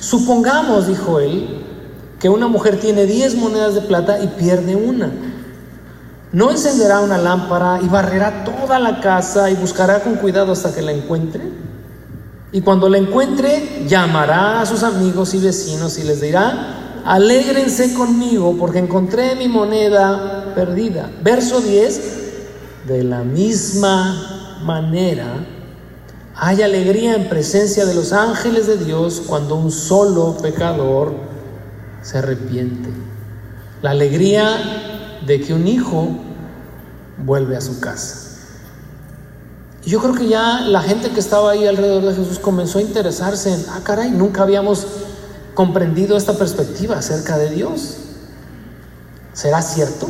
[0.00, 1.62] Supongamos, dijo él,
[2.18, 5.12] que una mujer tiene diez monedas de plata y pierde una.
[6.32, 10.82] ¿No encenderá una lámpara y barrerá toda la casa y buscará con cuidado hasta que
[10.82, 11.42] la encuentre?
[12.50, 18.56] Y cuando la encuentre, llamará a sus amigos y vecinos y les dirá, alégrense conmigo
[18.58, 21.10] porque encontré mi moneda perdida.
[21.22, 22.00] Verso 10,
[22.86, 25.46] de la misma manera,
[26.36, 31.14] hay alegría en presencia de los ángeles de Dios cuando un solo pecador
[32.02, 32.88] se arrepiente.
[33.82, 36.08] La alegría de que un hijo
[37.18, 38.20] vuelve a su casa.
[39.84, 42.82] Y yo creo que ya la gente que estaba ahí alrededor de Jesús comenzó a
[42.82, 44.86] interesarse en, ah, caray, nunca habíamos
[45.54, 47.96] comprendido esta perspectiva acerca de Dios.
[49.32, 50.08] ¿Será cierto?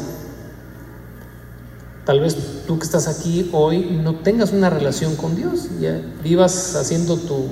[2.04, 6.76] Tal vez tú que estás aquí hoy no tengas una relación con Dios, ya vivas
[6.76, 7.48] haciendo tu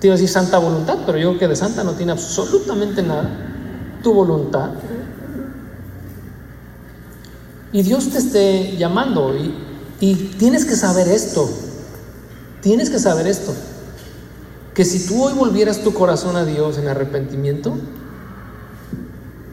[0.00, 3.02] te iba a decir santa voluntad, pero yo creo que de santa no tiene absolutamente
[3.02, 3.30] nada,
[4.02, 4.70] tu voluntad.
[7.72, 9.54] Y Dios te esté llamando y,
[10.00, 11.48] y tienes que saber esto,
[12.60, 13.54] tienes que saber esto,
[14.76, 17.78] que si tú hoy volvieras tu corazón a Dios en arrepentimiento,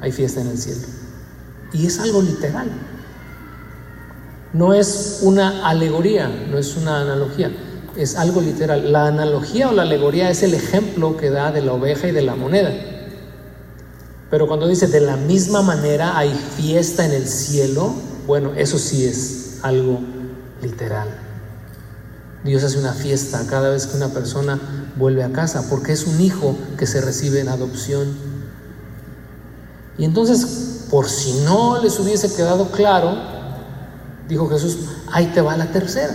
[0.02, 0.86] hay fiesta en el cielo.
[1.72, 2.70] Y es algo literal.
[4.52, 7.54] No es una alegoría, no es una analogía,
[7.96, 8.92] es algo literal.
[8.92, 12.22] La analogía o la alegoría es el ejemplo que da de la oveja y de
[12.22, 12.74] la moneda.
[14.30, 17.94] Pero cuando dice de la misma manera hay fiesta en el cielo,
[18.28, 20.02] bueno, eso sí es algo
[20.62, 21.08] literal.
[22.44, 26.20] Dios hace una fiesta cada vez que una persona vuelve a casa, porque es un
[26.22, 28.16] hijo que se recibe en adopción.
[29.98, 33.16] Y entonces, por si no les hubiese quedado claro,
[34.28, 34.78] dijo Jesús,
[35.12, 36.14] ahí te va la tercera.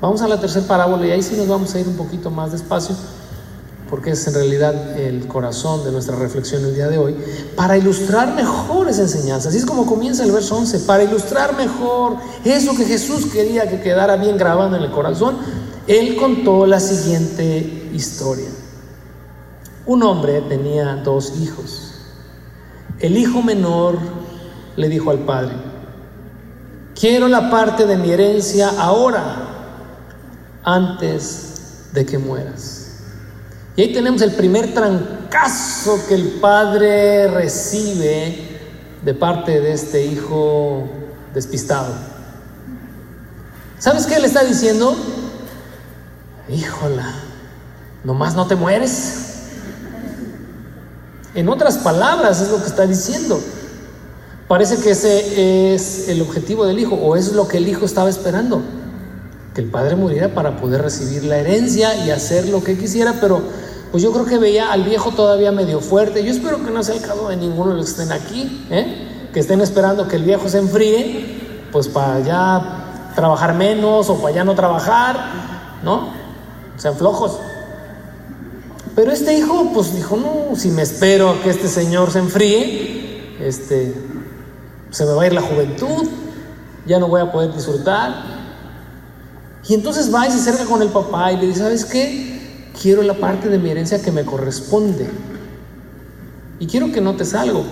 [0.00, 2.52] Vamos a la tercera parábola y ahí sí nos vamos a ir un poquito más
[2.52, 2.94] despacio,
[3.90, 7.16] porque es en realidad el corazón de nuestra reflexión el día de hoy,
[7.56, 9.48] para ilustrar mejores enseñanzas.
[9.48, 13.80] Así es como comienza el verso 11, para ilustrar mejor eso que Jesús quería que
[13.80, 15.36] quedara bien grabado en el corazón,
[15.88, 18.50] él contó la siguiente historia.
[19.86, 21.94] Un hombre tenía dos hijos.
[23.00, 23.98] El hijo menor
[24.76, 25.54] le dijo al padre,
[26.94, 29.36] quiero la parte de mi herencia ahora
[30.62, 32.88] antes de que mueras.
[33.74, 38.60] Y ahí tenemos el primer trancazo que el padre recibe
[39.02, 40.86] de parte de este hijo
[41.32, 41.94] despistado.
[43.78, 44.94] ¿Sabes qué le está diciendo?
[46.48, 47.14] Híjola,
[48.04, 49.24] nomás no te mueres.
[51.34, 53.40] En otras palabras es lo que está diciendo.
[54.48, 58.08] Parece que ese es el objetivo del hijo o es lo que el hijo estaba
[58.08, 58.62] esperando
[59.58, 63.42] que el padre muriera para poder recibir la herencia y hacer lo que quisiera, pero
[63.90, 66.22] pues yo creo que veía al viejo todavía medio fuerte.
[66.22, 69.28] Yo espero que no sea el caso de ninguno de los que estén aquí, ¿eh?
[69.32, 74.32] que estén esperando que el viejo se enfríe, pues para ya trabajar menos o para
[74.32, 75.16] ya no trabajar,
[75.82, 76.10] ¿no?
[76.78, 77.38] Sean flojos.
[78.94, 83.36] Pero este hijo, pues dijo, no, si me espero a que este señor se enfríe,
[83.40, 83.94] este,
[84.90, 86.08] se me va a ir la juventud,
[86.86, 88.38] ya no voy a poder disfrutar.
[89.68, 92.70] Y entonces va y se acerca con el papá y le dice, ¿sabes qué?
[92.80, 95.08] Quiero la parte de mi herencia que me corresponde.
[96.58, 97.64] Y quiero que notes algo.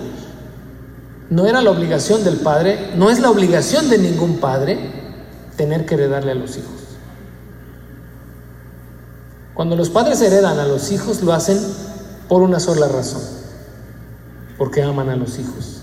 [1.29, 4.79] No era la obligación del padre, no es la obligación de ningún padre
[5.57, 6.76] tener que heredarle a los hijos.
[9.57, 11.57] Cuando los padres heredan a los hijos, lo hacen
[12.27, 13.23] por una sola razón,
[14.55, 15.81] porque aman a los hijos.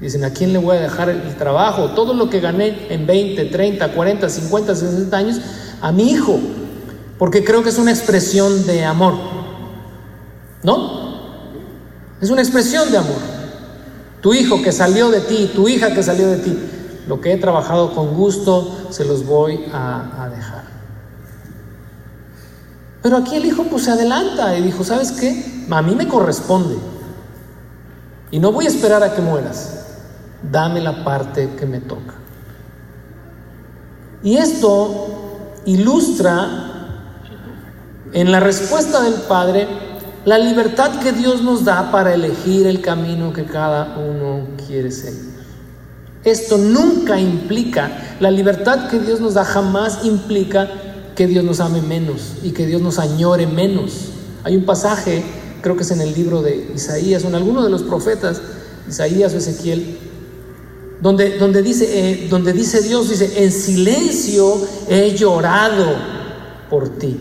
[0.00, 1.90] Dicen, ¿a quién le voy a dejar el trabajo?
[1.90, 5.40] Todo lo que gané en 20, 30, 40, 50, 60 años,
[5.80, 6.40] a mi hijo,
[7.16, 9.14] porque creo que es una expresión de amor.
[10.64, 11.14] ¿No?
[12.20, 13.22] Es una expresión de amor.
[14.22, 16.58] Tu hijo que salió de ti, tu hija que salió de ti,
[17.06, 20.73] lo que he trabajado con gusto, se los voy a, dejar.
[23.04, 25.66] Pero aquí el hijo pues se adelanta y dijo, ¿sabes qué?
[25.70, 26.76] A mí me corresponde.
[28.30, 29.84] Y no voy a esperar a que mueras
[30.50, 32.14] dame la parte que me toca.
[34.22, 36.48] Y esto ilustra
[38.12, 39.68] en la respuesta del Padre
[40.24, 45.34] la libertad que Dios nos da para elegir el camino que cada uno quiere seguir.
[46.24, 50.70] Esto nunca implica, la libertad que Dios nos da jamás implica
[51.14, 53.92] que Dios nos ame menos y que Dios nos añore menos.
[54.42, 55.22] Hay un pasaje,
[55.62, 58.40] creo que es en el libro de Isaías o en alguno de los profetas,
[58.88, 59.98] Isaías o Ezequiel,
[61.00, 64.56] donde, dice, eh, donde dice Dios, dice, en silencio
[64.88, 65.94] he llorado
[66.70, 67.18] por ti.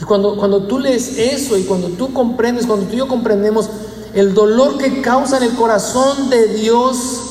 [0.00, 3.68] Y cuando, cuando tú lees eso y cuando tú comprendes, cuando tú y yo comprendemos
[4.14, 7.27] el dolor que causa en el corazón de Dios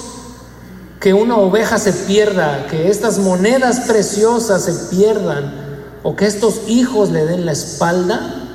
[1.00, 5.54] que una oveja se pierda, que estas monedas preciosas se pierdan
[6.04, 8.48] o que estos hijos le den la espalda,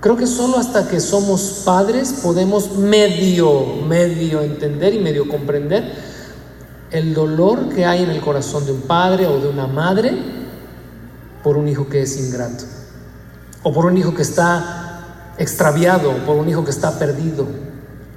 [0.00, 5.92] Creo que solo hasta que somos padres podemos medio, medio entender y medio comprender
[6.90, 10.16] el dolor que hay en el corazón de un padre o de una madre
[11.44, 12.64] por un hijo que es ingrato,
[13.62, 17.46] o por un hijo que está extraviado, o por un hijo que está perdido.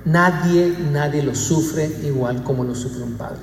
[0.05, 3.39] Nadie, nadie lo sufre igual como lo sufre un padre.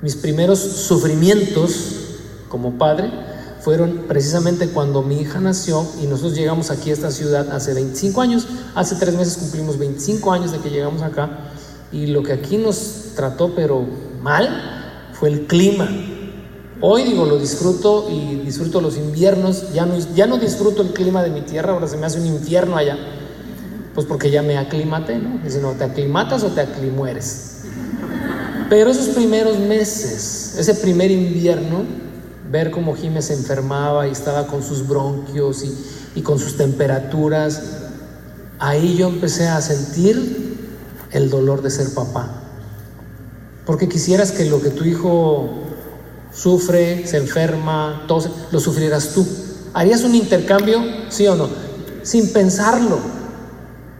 [0.00, 1.96] Mis primeros sufrimientos
[2.48, 3.10] como padre
[3.60, 8.20] fueron precisamente cuando mi hija nació y nosotros llegamos aquí a esta ciudad hace 25
[8.20, 8.46] años.
[8.74, 11.50] Hace tres meses cumplimos 25 años de que llegamos acá
[11.90, 13.84] y lo que aquí nos trató pero
[14.22, 15.88] mal fue el clima.
[16.80, 21.24] Hoy digo, lo disfruto y disfruto los inviernos, ya no, ya no disfruto el clima
[21.24, 22.96] de mi tierra, ahora se me hace un infierno allá,
[23.98, 25.40] pues porque ya me aclimaté, ¿no?
[25.42, 27.62] Dice, no, te aclimatas o te aclimueres.
[28.70, 31.82] Pero esos primeros meses, ese primer invierno,
[32.48, 35.64] ver cómo Jiménez se enfermaba y estaba con sus bronquios
[36.14, 37.60] y, con sus temperaturas,
[38.60, 40.56] ahí yo empecé a sentir
[41.10, 42.30] el dolor de ser papá.
[43.66, 45.50] Porque quisieras que lo que tu hijo
[46.32, 49.26] sufre, se enferma, todo, lo sufrieras tú.
[49.74, 50.84] ¿Harías un intercambio?
[51.08, 51.48] ¿Sí o no?
[52.04, 53.17] Sin pensarlo,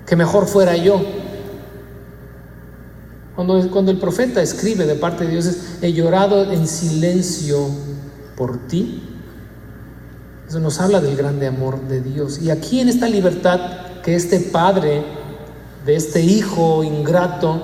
[0.09, 1.01] que mejor fuera yo.
[3.37, 7.69] Cuando, el profeta escribe de parte de Dios, es, he llorado en silencio
[8.37, 9.03] por ti.
[10.49, 12.41] Eso nos habla del grande amor de Dios.
[12.41, 13.61] Y aquí en esta libertad
[14.03, 15.05] que este padre
[15.87, 17.63] de este hijo ingrato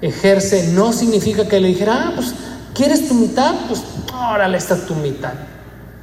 [0.00, 2.34] ejerce, no significa que le dijera, ah, pues
[2.76, 3.54] ¿Quieres tu mitad?
[3.68, 5.32] Pues órale, está tu mitad.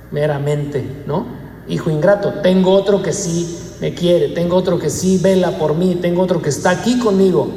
[0.10, 1.43] Meramente, ¿no?
[1.68, 5.98] Hijo ingrato, tengo otro que sí me quiere, tengo otro que sí vela por mí,
[6.02, 7.50] tengo otro que está aquí conmigo.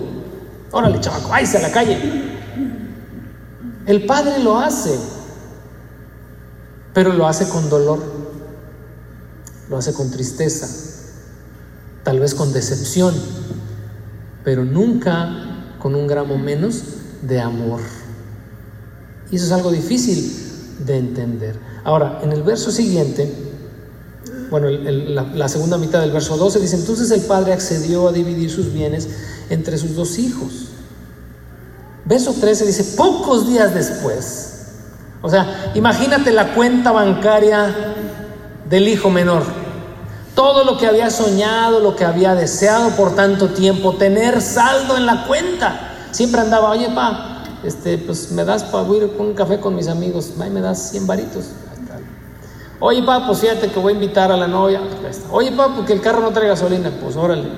[0.71, 1.99] Órale, chavaco, váyase a la calle.
[3.87, 4.99] El padre lo hace,
[6.93, 8.03] pero lo hace con dolor,
[9.69, 10.69] lo hace con tristeza,
[12.03, 13.15] tal vez con decepción,
[14.45, 16.83] pero nunca con un gramo menos
[17.23, 17.81] de amor.
[19.31, 20.33] Y eso es algo difícil
[20.85, 21.57] de entender.
[21.85, 23.46] Ahora, en el verso siguiente,
[24.51, 28.73] bueno, la, segunda mitad del verso 12 dice, entonces el padre accedió a dividir sus
[28.73, 29.09] bienes
[29.51, 30.69] entre sus dos hijos.
[32.05, 34.53] Verso 13 dice, pocos días después.
[35.23, 37.75] O sea, imagínate la cuenta bancaria
[38.69, 39.43] del hijo menor.
[40.35, 45.07] Todo lo que había soñado, lo que había deseado por tanto tiempo, tener saldo en
[45.07, 45.95] la cuenta.
[46.13, 49.89] Siempre andaba, oye, pa, este, pues me das para ir con un café con mis
[49.89, 51.47] amigos, me das 100 varitos.
[52.79, 54.81] Oye, papá, pues fíjate que voy a invitar a la novia.
[55.31, 56.91] Oye, papá, porque el carro no trae gasolina.
[57.01, 57.49] Pues órale.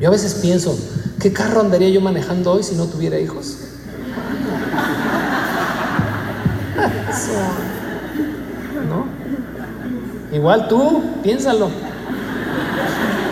[0.00, 0.76] Yo a veces pienso,
[1.20, 3.58] ¿qué carro andaría yo manejando hoy si no tuviera hijos?
[8.88, 9.06] ¿No?
[10.34, 11.70] Igual tú, piénsalo.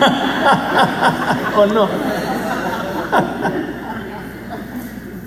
[1.57, 1.89] ¿O no?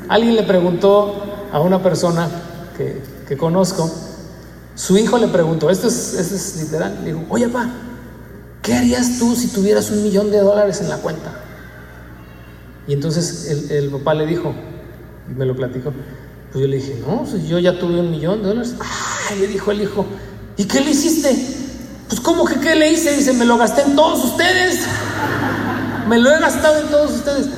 [0.08, 2.28] Alguien le preguntó a una persona
[2.76, 3.90] que, conozco,
[4.74, 7.70] su hijo le preguntó, esto es, es literal, le dijo, oye papá,
[8.62, 11.44] ¿qué harías tú si tuvieras un millón de dólares en la cuenta?
[12.86, 14.52] Y entonces el, papá le dijo,
[15.36, 15.92] me lo platicó,
[16.52, 18.74] pues yo le dije, no, pues yo ya tuve un millón de dólares.
[19.30, 19.38] ¡Ay!
[19.40, 20.04] Le dijo el hijo,
[20.56, 21.34] ¿y qué le hiciste?
[22.08, 23.16] Pues ¿cómo que qué le hice?
[23.16, 24.80] Dice, me lo gasté en todos ustedes.
[26.08, 27.48] Me lo he gastado en todos ustedes.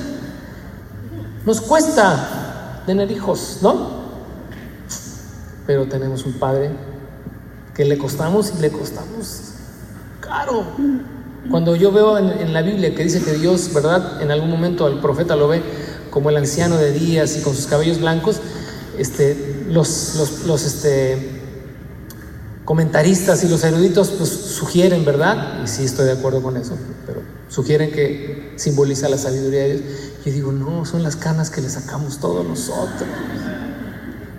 [1.44, 4.06] Nos cuesta tener hijos, ¿no?
[5.66, 6.70] Pero tenemos un padre
[7.76, 9.52] que le costamos y le costamos
[10.20, 10.64] caro.
[11.50, 14.20] Cuando yo veo en, la Biblia que dice que Dios, ¿verdad?
[14.20, 15.62] En algún momento al profeta lo ve
[16.10, 18.40] como el anciano de días y con sus cabellos blancos,
[18.98, 21.42] este, los, los, este,
[22.64, 25.62] comentaristas y los eruditos pues, sugieren, ¿verdad?
[25.62, 29.82] Y sí estoy de acuerdo con eso, pero sugieren que simboliza la sabiduría de Dios.
[30.24, 33.08] Y digo, no, son las canas que le sacamos todos nosotros,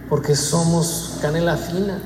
[0.10, 2.02] porque somos canela fina.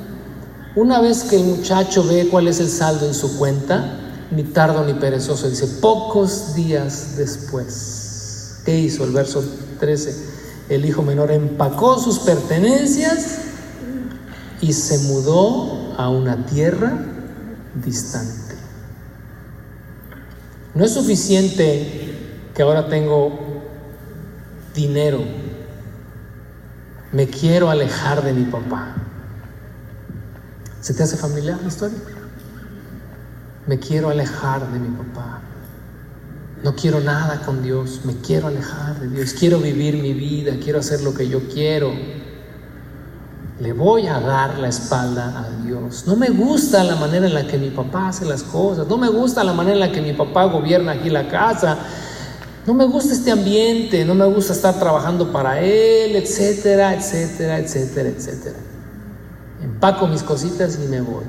[0.75, 3.97] Una vez que el muchacho ve cuál es el saldo en su cuenta,
[4.31, 9.03] ni tardo ni perezoso, dice, pocos días después, ¿qué hizo?
[9.03, 9.43] El verso
[9.79, 10.15] 13,
[10.69, 13.39] el hijo menor empacó sus pertenencias
[14.61, 17.05] y se mudó a una tierra
[17.83, 18.55] distante.
[20.73, 22.15] No es suficiente
[22.55, 23.37] que ahora tengo
[24.73, 25.19] dinero.
[27.11, 28.95] Me quiero alejar de mi papá.
[30.81, 31.97] ¿Se te hace familiar la historia?
[33.67, 35.41] Me quiero alejar de mi papá.
[36.63, 40.79] No quiero nada con Dios, me quiero alejar de Dios, quiero vivir mi vida, quiero
[40.79, 41.91] hacer lo que yo quiero.
[43.59, 46.05] Le voy a dar la espalda a Dios.
[46.07, 49.07] No me gusta la manera en la que mi papá hace las cosas, no me
[49.07, 51.77] gusta la manera en la que mi papá gobierna aquí la casa,
[52.65, 58.09] no me gusta este ambiente, no me gusta estar trabajando para él, etcétera, etcétera, etcétera,
[58.09, 58.70] etcétera.
[59.81, 61.23] Empaco mis cositas y me voy.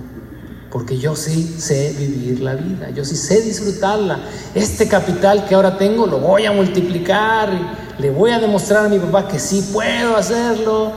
[0.70, 4.20] Porque yo sí sé vivir la vida, yo sí sé disfrutarla.
[4.54, 7.48] Este capital que ahora tengo lo voy a multiplicar
[7.98, 10.92] le voy a demostrar a mi papá que sí puedo hacerlo.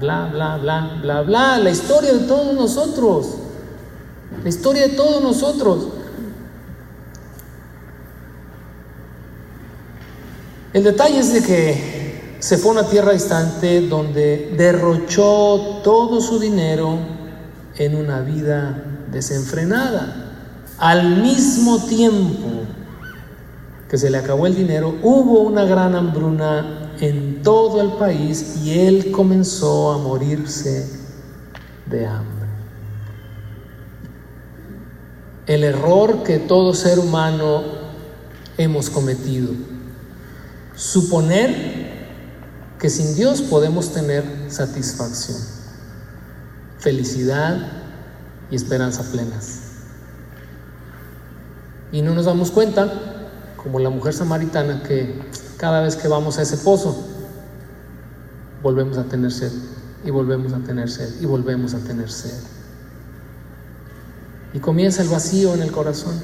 [0.00, 1.58] Bla, bla, bla, bla, bla.
[1.58, 3.34] La historia de todos nosotros.
[4.42, 5.88] La historia de todos nosotros.
[10.72, 11.97] El detalle es de que
[12.38, 16.98] se fue a una tierra distante donde derrochó todo su dinero
[17.76, 20.24] en una vida desenfrenada.
[20.78, 22.48] Al mismo tiempo
[23.88, 28.78] que se le acabó el dinero, hubo una gran hambruna en todo el país y
[28.78, 30.88] él comenzó a morirse
[31.86, 32.46] de hambre.
[35.46, 37.62] El error que todo ser humano
[38.58, 39.52] hemos cometido.
[40.76, 41.77] Suponer
[42.78, 45.38] que sin Dios podemos tener satisfacción,
[46.78, 47.72] felicidad
[48.50, 49.60] y esperanza plenas.
[51.90, 52.92] Y no nos damos cuenta,
[53.56, 55.20] como la mujer samaritana, que
[55.56, 57.04] cada vez que vamos a ese pozo,
[58.62, 59.52] volvemos a tener sed,
[60.04, 62.34] y volvemos a tener sed, y volvemos a tener sed.
[64.54, 66.14] Y comienza el vacío en el corazón.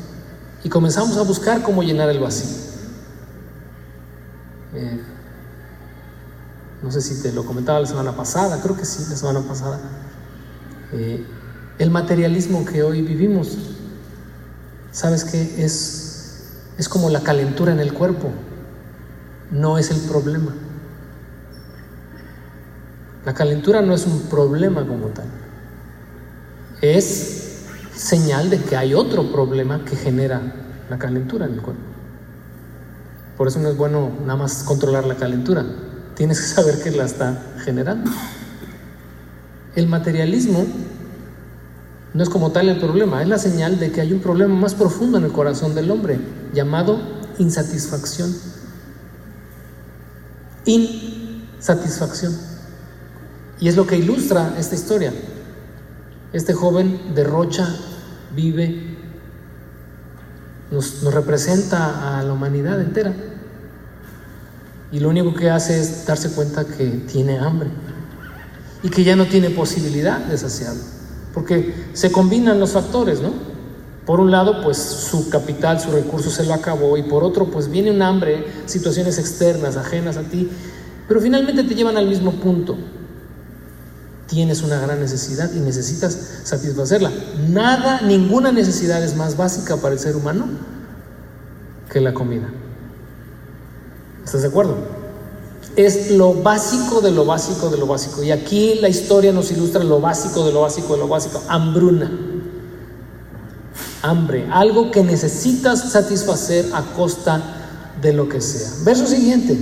[0.62, 2.56] Y comenzamos a buscar cómo llenar el vacío.
[4.74, 5.00] Eh,
[6.84, 9.80] no sé si te lo comentaba la semana pasada, creo que sí, la semana pasada.
[10.92, 11.24] Eh,
[11.78, 13.56] el materialismo que hoy vivimos,
[14.92, 15.64] ¿sabes qué?
[15.64, 18.30] Es, es como la calentura en el cuerpo,
[19.50, 20.54] no es el problema.
[23.24, 25.26] La calentura no es un problema como tal,
[26.82, 27.62] es
[27.96, 30.42] señal de que hay otro problema que genera
[30.90, 31.80] la calentura en el cuerpo.
[33.38, 35.64] Por eso no es bueno nada más controlar la calentura,
[36.14, 38.10] tienes que saber que la está generando.
[39.74, 40.66] El materialismo
[42.14, 44.74] no es como tal el problema, es la señal de que hay un problema más
[44.74, 46.20] profundo en el corazón del hombre,
[46.52, 47.00] llamado
[47.38, 48.32] insatisfacción.
[50.64, 52.38] Insatisfacción.
[53.58, 55.12] Y es lo que ilustra esta historia.
[56.32, 57.68] Este joven derrocha,
[58.34, 58.96] vive,
[60.70, 63.12] nos, representa a la humanidad entera.
[64.94, 67.68] Y lo único que hace es darse cuenta que tiene hambre
[68.80, 70.84] y que ya no tiene posibilidad de saciarlo.
[71.34, 73.32] Porque se combinan los factores, ¿no?
[74.06, 77.68] Por un lado, pues su capital, su recurso se lo acabó y por otro, pues
[77.68, 80.48] viene un hambre, situaciones externas, ajenas a ti,
[81.08, 82.76] pero finalmente te llevan al mismo punto.
[84.28, 87.10] Tienes una gran necesidad y necesitas satisfacerla.
[87.48, 90.46] Nada, ninguna necesidad es más básica para el ser humano
[91.90, 92.48] que la comida.
[94.24, 94.76] ¿Estás de acuerdo?
[95.76, 98.22] Es lo básico de lo básico de lo básico.
[98.22, 101.42] Y aquí la historia nos ilustra lo básico de lo básico de lo básico.
[101.48, 102.10] Hambruna.
[104.02, 104.46] Hambre.
[104.50, 107.42] Algo que necesitas satisfacer a costa
[108.00, 108.84] de lo que sea.
[108.84, 109.56] Verso siguiente.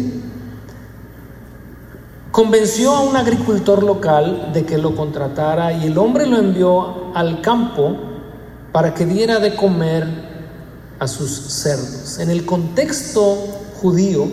[2.30, 7.40] Convenció a un agricultor local de que lo contratara y el hombre lo envió al
[7.42, 7.96] campo
[8.72, 10.06] para que diera de comer
[10.98, 12.18] a sus cerdos.
[12.18, 13.36] En el contexto
[13.80, 14.26] judío,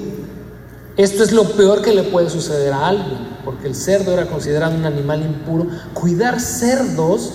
[0.99, 4.75] esto es lo peor que le puede suceder a alguien, porque el cerdo era considerado
[4.75, 5.67] un animal impuro.
[5.93, 7.31] Cuidar cerdos,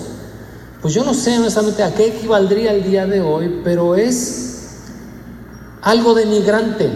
[0.83, 4.83] pues yo no sé honestamente a qué equivaldría el día de hoy, pero es
[5.81, 6.91] algo denigrante.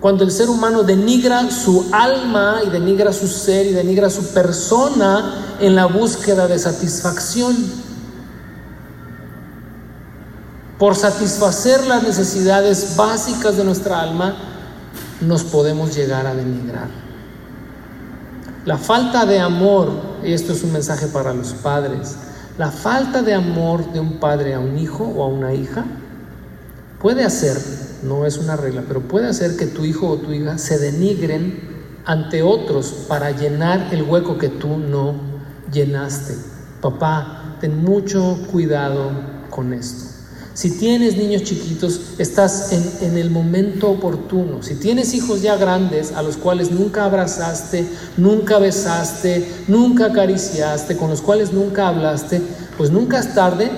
[0.00, 5.58] Cuando el ser humano denigra su alma y denigra su ser y denigra su persona
[5.60, 7.54] en la búsqueda de satisfacción.
[10.76, 14.45] Por satisfacer las necesidades básicas de nuestra alma,
[15.20, 16.88] nos podemos llegar a denigrar.
[18.64, 19.90] La falta de amor,
[20.24, 22.16] y esto es un mensaje para los padres,
[22.58, 25.84] la falta de amor de un padre a un hijo o a una hija
[27.00, 27.56] puede hacer,
[28.02, 31.76] no es una regla, pero puede hacer que tu hijo o tu hija se denigren
[32.06, 35.14] ante otros para llenar el hueco que tú no
[35.72, 36.34] llenaste.
[36.80, 39.10] Papá, ten mucho cuidado
[39.50, 40.05] con esto.
[40.56, 44.62] Si tienes niños chiquitos, estás en, el momento oportuno.
[44.62, 47.86] Si tienes hijos ya grandes a los cuales nunca abrazaste,
[48.16, 52.40] nunca besaste, nunca acariciaste, con los cuales nunca hablaste,
[52.78, 53.70] pues nunca es tarde,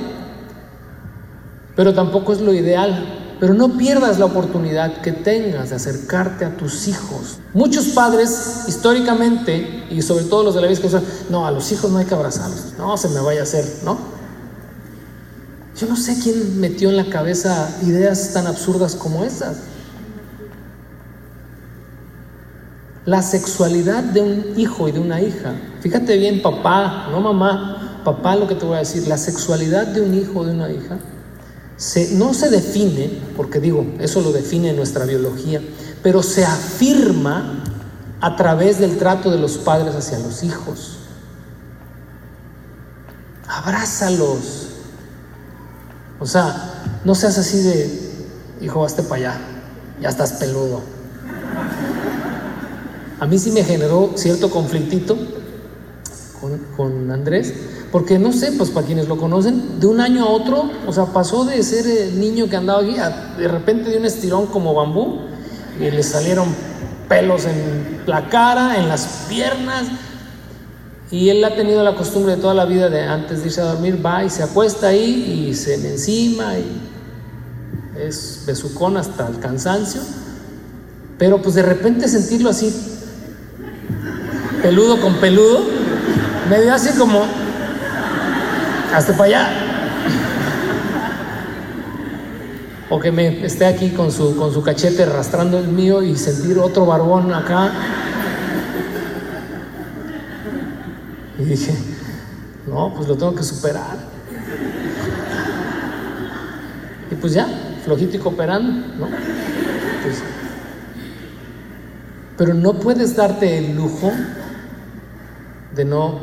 [1.74, 3.24] pero tampoco es lo ideal.
[3.40, 7.38] Pero no pierdas la oportunidad que tengas de acercarte a tus hijos.
[7.54, 11.98] Muchos padres, históricamente, y sobre todo los de la vieja, no, a los hijos no
[11.98, 14.17] hay que abrazarlos, no se me vaya a hacer, ¿no?
[15.78, 19.58] Yo no sé quién metió en la cabeza ideas tan absurdas como esas.
[23.04, 25.54] La sexualidad de un hijo y de una hija.
[25.80, 30.00] Fíjate bien, papá, no mamá, papá lo que te voy a decir, la sexualidad de
[30.02, 30.98] un hijo o de una hija
[32.12, 35.62] no se define, porque digo, eso lo define nuestra biología,
[36.02, 37.62] pero se afirma
[38.20, 40.96] a través del trato de los padres hacia los hijos.
[43.46, 44.67] Abrázalos,
[46.20, 48.12] o sea, no seas así de,
[48.60, 49.38] hijo, hazte para allá,
[50.00, 50.80] ya estás peludo.
[53.20, 55.16] A mí sí me generó cierto conflictito
[56.40, 57.52] con, con Andrés,
[57.90, 61.06] porque no sé, pues para quienes lo conocen, de un año a otro, o sea,
[61.06, 64.74] pasó de ser el niño que andaba aquí, a, de repente de un estirón como
[64.74, 65.20] bambú,
[65.80, 66.48] y le salieron
[67.08, 69.86] pelos en la cara, en las piernas,
[71.10, 73.64] y él ha tenido la costumbre de toda la vida de antes de irse a
[73.64, 76.66] dormir, va y se acuesta ahí y se me encima y
[77.98, 80.02] es besucón hasta el cansancio.
[81.18, 82.72] Pero pues de repente sentirlo así,
[84.62, 85.64] peludo con peludo,
[86.48, 87.24] me dio así como,
[88.94, 89.64] hasta para allá.
[92.90, 96.58] O que me esté aquí con su, con su cachete arrastrando el mío y sentir
[96.58, 97.72] otro barbón acá.
[101.37, 101.74] Y dije,
[102.66, 103.96] no, pues lo tengo que superar.
[107.10, 107.46] Y pues ya,
[107.84, 109.06] flojito y cooperando, ¿no?
[109.06, 110.22] Pues,
[112.36, 114.12] pero no puedes darte el lujo
[115.74, 116.20] de no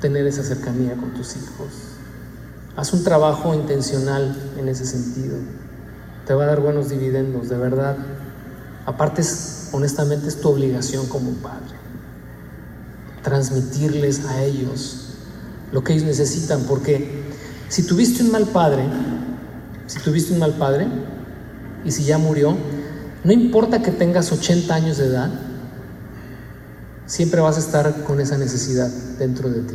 [0.00, 1.68] tener esa cercanía con tus hijos.
[2.76, 5.38] Haz un trabajo intencional en ese sentido.
[6.26, 7.96] Te va a dar buenos dividendos, de verdad.
[8.84, 11.65] Aparte, es, honestamente, es tu obligación como padre.
[13.26, 15.08] Transmitirles a ellos
[15.72, 17.24] lo que ellos necesitan, porque
[17.68, 18.84] si tuviste un mal padre,
[19.88, 20.86] si tuviste un mal padre
[21.84, 22.56] y si ya murió,
[23.24, 25.28] no importa que tengas 80 años de edad,
[27.06, 29.74] siempre vas a estar con esa necesidad dentro de ti.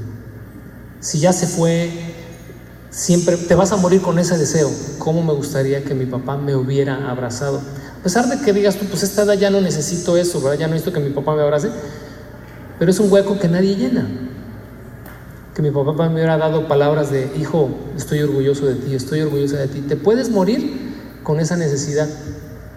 [1.02, 1.92] Si ya se fue,
[2.90, 4.72] siempre te vas a morir con ese deseo.
[4.98, 7.60] ¿Cómo me gustaría que mi papá me hubiera abrazado?
[8.00, 10.60] A pesar de que digas tú, pues esta edad ya no necesito eso, ¿verdad?
[10.60, 11.70] Ya no necesito que mi papá me abrace,
[12.82, 14.08] pero es un hueco que nadie llena.
[15.54, 19.58] Que mi papá me hubiera dado palabras de, hijo, estoy orgulloso de ti, estoy orgullosa
[19.58, 19.82] de ti.
[19.82, 22.10] Te puedes morir con esa necesidad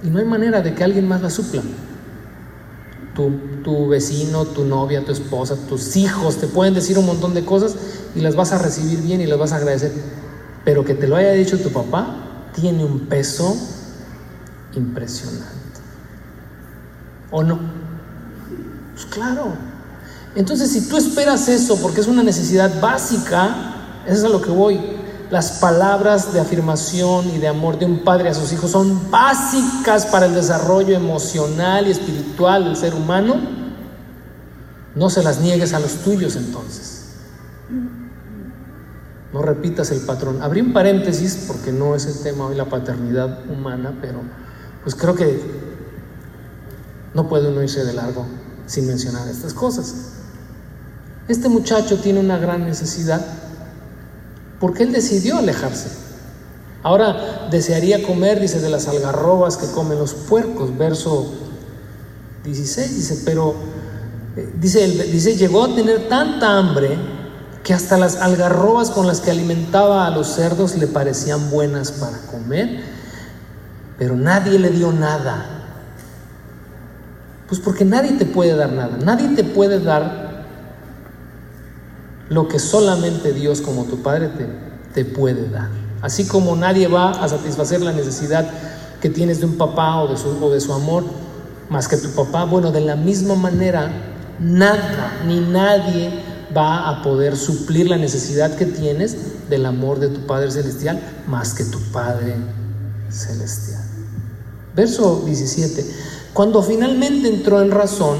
[0.02, 1.62] y no hay manera de que alguien más la supla
[3.14, 7.74] tu, vecino, tu novia, tu esposa, tus hijos te pueden decir un montón de cosas
[8.14, 9.90] y las vas a recibir bien y las vas a agradecer.
[10.66, 13.56] Pero que te lo haya dicho tu papá tiene un peso
[14.74, 15.48] impresionante.
[17.30, 17.58] ¿O no?
[18.92, 19.73] Pues claro.
[20.34, 24.50] Entonces, si tú esperas eso porque es una necesidad básica, eso es a lo que
[24.50, 24.80] voy.
[25.30, 30.06] Las palabras de afirmación y de amor de un padre a sus hijos son básicas
[30.06, 33.36] para el desarrollo emocional y espiritual del ser humano.
[34.94, 37.04] No se las niegues a los tuyos entonces.
[39.32, 40.42] No repitas el patrón.
[40.42, 44.20] Abrí un paréntesis porque no es el tema hoy la paternidad humana, pero
[44.82, 45.40] pues creo que
[47.14, 48.26] no puede uno irse de largo
[48.66, 50.13] sin mencionar estas cosas.
[51.28, 53.24] Este muchacho tiene una gran necesidad
[54.60, 55.88] porque él decidió alejarse.
[56.82, 61.32] Ahora desearía comer, dice, de las algarrobas que comen los puercos, verso
[62.44, 63.54] 16, dice, pero
[64.36, 66.98] eh, dice, dice, llegó a tener tanta hambre
[67.62, 72.18] que hasta las algarrobas con las que alimentaba a los cerdos le parecían buenas para
[72.30, 72.80] comer,
[73.98, 75.46] pero nadie le dio nada.
[77.48, 80.23] Pues porque nadie te puede dar nada, nadie te puede dar
[82.28, 84.46] lo que solamente Dios como tu Padre te,
[84.94, 85.68] te puede dar.
[86.02, 88.46] Así como nadie va a satisfacer la necesidad
[89.00, 91.04] que tienes de un papá o de su, o de su amor,
[91.68, 93.90] más que tu papá, bueno, de la misma manera,
[94.38, 96.10] nada ni nadie
[96.56, 99.16] va a poder suplir la necesidad que tienes
[99.48, 102.34] del amor de tu Padre Celestial, más que tu Padre
[103.10, 103.82] Celestial.
[104.74, 105.84] Verso 17.
[106.32, 108.18] Cuando finalmente entró en razón,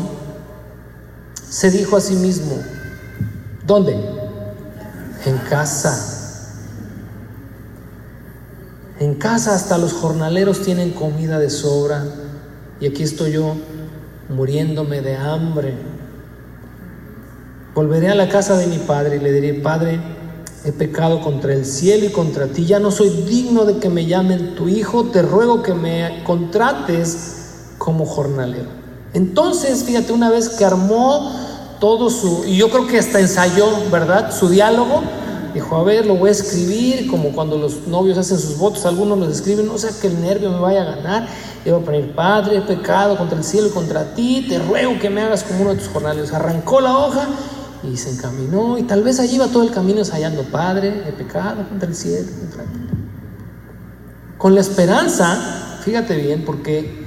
[1.48, 2.56] se dijo a sí mismo,
[3.66, 3.96] ¿Dónde?
[5.24, 6.10] En casa.
[9.00, 12.04] En casa hasta los jornaleros tienen comida de sobra
[12.80, 13.54] y aquí estoy yo
[14.28, 15.74] muriéndome de hambre.
[17.74, 20.00] Volveré a la casa de mi padre y le diré, Padre,
[20.64, 24.06] he pecado contra el cielo y contra ti, ya no soy digno de que me
[24.06, 28.68] llamen tu hijo, te ruego que me contrates como jornalero.
[29.12, 31.43] Entonces, fíjate, una vez que armó
[31.84, 34.34] todo su, y yo creo que hasta ensayó, ¿verdad?
[34.34, 35.02] Su diálogo.
[35.52, 39.18] Dijo, a ver, lo voy a escribir, como cuando los novios hacen sus votos, algunos
[39.18, 41.28] los escriben, no sea que el nervio me vaya a ganar.
[41.62, 45.10] Y voy a poner, Padre, he pecado contra el cielo contra ti, te ruego que
[45.10, 46.32] me hagas como uno de tus jornales.
[46.32, 47.28] Arrancó la hoja
[47.82, 51.68] y se encaminó, y tal vez allí iba todo el camino ensayando, Padre, he pecado
[51.68, 52.78] contra el cielo, contra ti.
[54.38, 57.03] Con la esperanza, fíjate bien, porque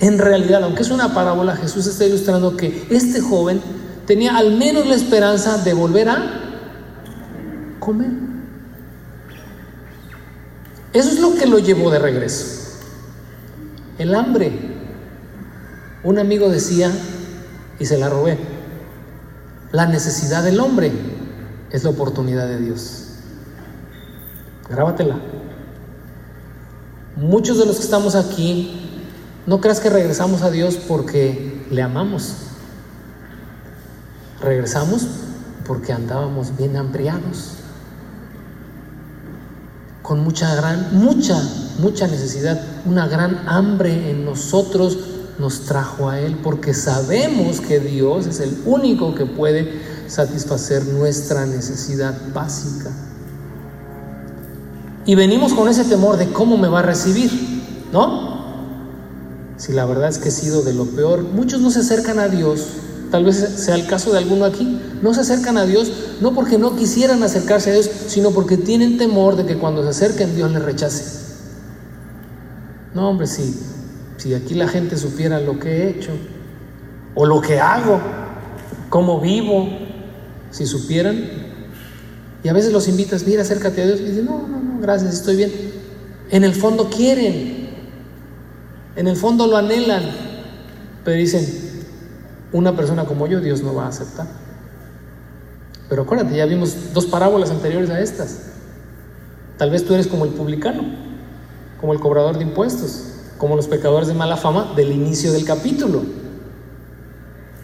[0.00, 3.60] en realidad, aunque es una parábola, Jesús está ilustrando que este joven
[4.06, 6.40] tenía al menos la esperanza de volver a
[7.78, 8.10] comer.
[10.94, 12.78] Eso es lo que lo llevó de regreso.
[13.98, 14.70] El hambre.
[16.02, 16.90] Un amigo decía,
[17.78, 18.38] y se la robé,
[19.70, 20.90] la necesidad del hombre
[21.70, 23.04] es la oportunidad de Dios.
[24.70, 25.20] Grábatela.
[27.16, 28.89] Muchos de los que estamos aquí,
[29.50, 32.34] no creas que regresamos a Dios porque le amamos.
[34.40, 35.08] Regresamos
[35.66, 37.54] porque andábamos bien hambriados,
[40.02, 41.36] con mucha gran, mucha,
[41.80, 44.98] mucha necesidad, una gran hambre en nosotros
[45.40, 51.44] nos trajo a Él, porque sabemos que Dios es el único que puede satisfacer nuestra
[51.44, 52.92] necesidad básica.
[55.06, 57.32] Y venimos con ese temor de cómo me va a recibir,
[57.92, 58.29] ¿no?
[59.60, 62.28] Si la verdad es que he sido de lo peor, muchos no se acercan a
[62.28, 62.66] Dios,
[63.10, 65.92] tal vez sea el caso de alguno aquí, no se acercan a Dios
[66.22, 69.90] no porque no quisieran acercarse a Dios, sino porque tienen temor de que cuando se
[69.90, 71.04] acerquen Dios les rechace.
[72.94, 73.54] No, hombre, si,
[74.16, 76.12] si aquí la gente supiera lo que he hecho,
[77.14, 78.00] o lo que hago,
[78.88, 79.68] cómo vivo,
[80.50, 81.22] si supieran,
[82.42, 85.12] y a veces los invitas, mira, acércate a Dios, y dicen, no, no, no, gracias,
[85.12, 85.52] estoy bien.
[86.30, 87.59] En el fondo quieren,
[88.96, 90.02] en el fondo lo anhelan,
[91.04, 91.46] pero dicen,
[92.52, 94.26] una persona como yo Dios no va a aceptar.
[95.88, 98.38] Pero acuérdate, ya vimos dos parábolas anteriores a estas.
[99.58, 100.82] Tal vez tú eres como el publicano,
[101.80, 103.04] como el cobrador de impuestos,
[103.38, 106.02] como los pecadores de mala fama del inicio del capítulo.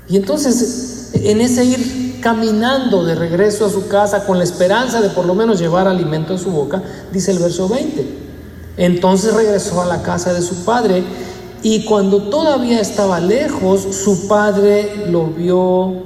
[0.08, 5.10] Y entonces, en ese ir caminando de regreso a su casa con la esperanza de
[5.10, 8.25] por lo menos llevar alimento en su boca, dice el verso 20.
[8.76, 11.02] Entonces regresó a la casa de su padre
[11.62, 16.02] y cuando todavía estaba lejos, su padre lo vio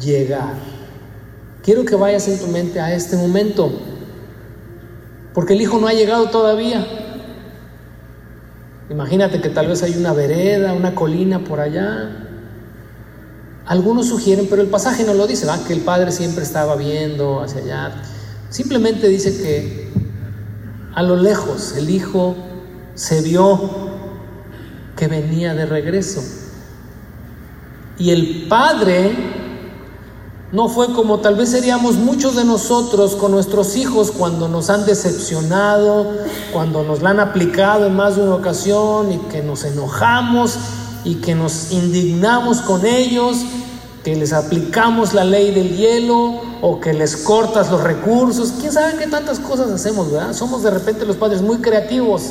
[0.00, 0.54] llegar.
[1.62, 3.72] Quiero que vayas en tu mente a este momento,
[5.32, 6.86] porque el hijo no ha llegado todavía.
[8.90, 12.28] Imagínate que tal vez hay una vereda, una colina por allá.
[13.64, 15.58] Algunos sugieren, pero el pasaje no lo dice, ¿va?
[15.64, 18.02] que el padre siempre estaba viendo hacia allá.
[18.50, 19.83] Simplemente dice que
[20.94, 22.36] a lo lejos el hijo
[22.94, 23.58] se vio
[24.96, 26.22] que venía de regreso.
[27.98, 29.14] Y el padre
[30.52, 34.86] no fue como tal vez seríamos muchos de nosotros con nuestros hijos cuando nos han
[34.86, 36.12] decepcionado,
[36.52, 40.56] cuando nos la han aplicado en más de una ocasión y que nos enojamos
[41.04, 43.38] y que nos indignamos con ellos,
[44.04, 48.52] que les aplicamos la ley del hielo o que les cortas los recursos.
[48.60, 50.34] ¿Quién sabe qué tantas cosas hacemos, verdad?
[50.34, 52.22] Somos de repente los padres muy creativos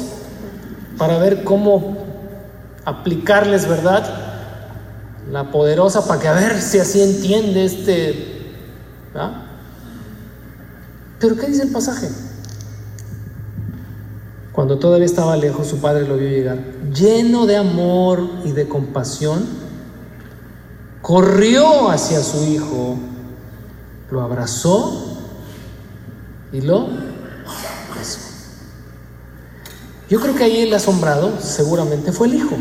[0.99, 1.97] para ver cómo
[2.85, 4.05] aplicarles, ¿verdad?
[5.31, 8.53] La poderosa para que a ver si así entiende este...
[9.11, 9.31] ¿verdad?
[11.19, 12.07] Pero ¿qué dice el pasaje?
[14.51, 16.59] Cuando todavía estaba lejos, su padre lo vio llegar,
[16.93, 19.62] lleno de amor y de compasión,
[21.03, 22.95] corrió hacia su hijo,
[24.09, 25.17] lo abrazó
[26.53, 26.87] y lo
[27.93, 28.19] besó.
[30.09, 32.55] Yo creo que ahí el asombrado seguramente fue el hijo.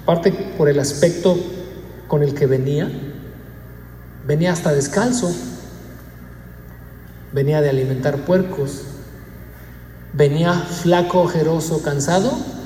[0.00, 1.36] Aparte por el aspecto
[2.06, 2.88] con el que venía,
[4.24, 5.34] venía hasta descalzo,
[7.32, 8.82] venía de alimentar puercos,
[10.12, 12.59] venía flaco, ojeroso, cansado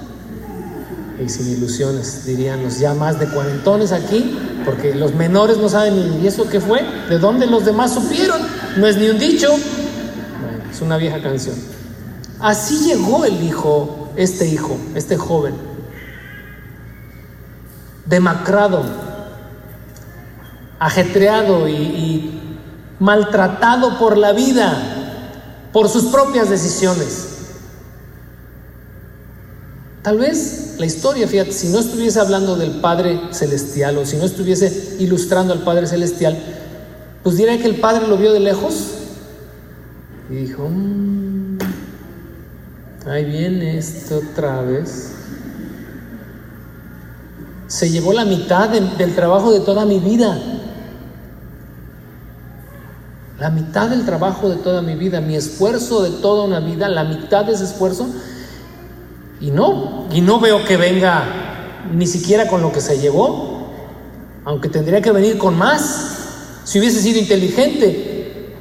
[1.22, 6.20] y sin ilusiones, dirían los ya más de cuarentones aquí, porque los menores no saben
[6.20, 8.40] ni eso qué fue, de dónde los demás supieron,
[8.76, 11.56] no es ni un dicho, bueno, es una vieja canción.
[12.40, 15.54] Así llegó el hijo, este hijo, este joven,
[18.06, 18.82] demacrado,
[20.78, 22.58] ajetreado y, y
[22.98, 24.76] maltratado por la vida,
[25.72, 27.33] por sus propias decisiones.
[30.04, 34.26] Tal vez la historia, fíjate, si no estuviese hablando del Padre Celestial o si no
[34.26, 36.38] estuviese ilustrando al Padre Celestial,
[37.22, 38.74] pues diría que el Padre lo vio de lejos
[40.28, 41.56] y dijo, mmm,
[43.06, 45.12] ahí viene esto otra vez.
[47.66, 50.38] Se llevó la mitad de, del trabajo de toda mi vida.
[53.40, 57.04] La mitad del trabajo de toda mi vida, mi esfuerzo de toda una vida, la
[57.04, 58.06] mitad de ese esfuerzo
[59.44, 61.22] y no, y no veo que venga
[61.92, 63.68] ni siquiera con lo que se llevó,
[64.42, 68.54] aunque tendría que venir con más, si hubiese sido inteligente.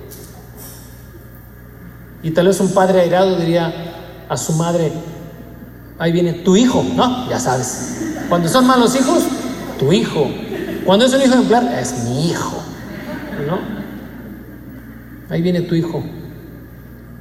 [2.21, 4.91] Y tal vez un padre airado diría a su madre,
[5.99, 7.29] ahí viene tu hijo, ¿no?
[7.29, 8.15] Ya sabes.
[8.27, 9.23] Cuando son malos hijos,
[9.79, 10.29] tu hijo.
[10.85, 12.57] Cuando es un hijo ejemplar, es mi hijo,
[13.47, 13.57] ¿no?
[15.33, 16.03] Ahí viene tu hijo.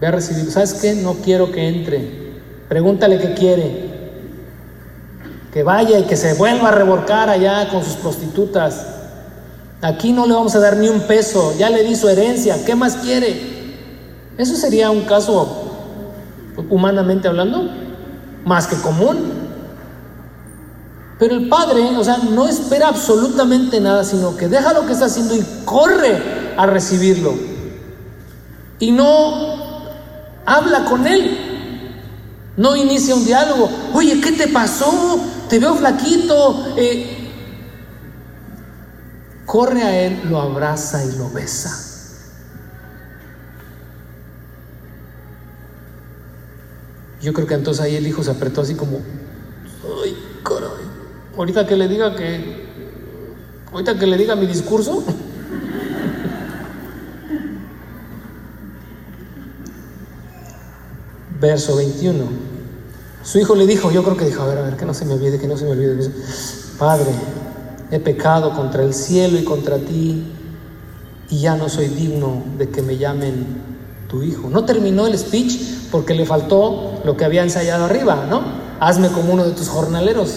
[0.00, 0.50] Ve a recibir.
[0.50, 0.94] ¿Sabes qué?
[0.94, 2.21] No quiero que entre.
[2.72, 3.90] Pregúntale qué quiere.
[5.52, 8.86] que vaya y que se vuelva a revolcar allá con sus prostitutas.
[9.82, 12.74] Aquí no le vamos a dar ni un peso, ya le di su herencia, ¿qué
[12.74, 13.38] más quiere?
[14.38, 15.84] Eso sería un caso,
[16.70, 17.68] humanamente hablando,
[18.46, 19.18] más que común.
[21.18, 25.04] Pero el padre, o sea, no espera absolutamente nada, sino que deja lo que está
[25.04, 27.34] haciendo y corre a recibirlo.
[28.78, 29.84] Y no
[30.46, 31.51] habla con él.
[32.56, 33.70] No inicia un diálogo.
[33.94, 35.18] Oye, ¿qué te pasó?
[35.48, 36.74] Te veo flaquito.
[36.76, 37.30] Eh,
[39.46, 41.88] corre a él, lo abraza y lo besa.
[47.22, 48.98] Yo creo que entonces ahí el hijo se apretó así como,
[50.04, 50.84] ay, caray.
[51.36, 52.66] Ahorita que le diga que,
[53.72, 55.04] ahorita que le diga mi discurso.
[61.42, 62.24] Verso 21.
[63.24, 65.04] Su hijo le dijo, yo creo que dijo, a ver, a ver, que no se
[65.04, 66.08] me olvide, que no se me olvide.
[66.78, 67.10] Padre,
[67.90, 70.22] he pecado contra el cielo y contra ti,
[71.30, 73.44] y ya no soy digno de que me llamen
[74.08, 74.48] tu hijo.
[74.50, 78.42] No terminó el speech porque le faltó lo que había ensayado arriba, ¿no?
[78.78, 80.34] Hazme como uno de tus jornaleros.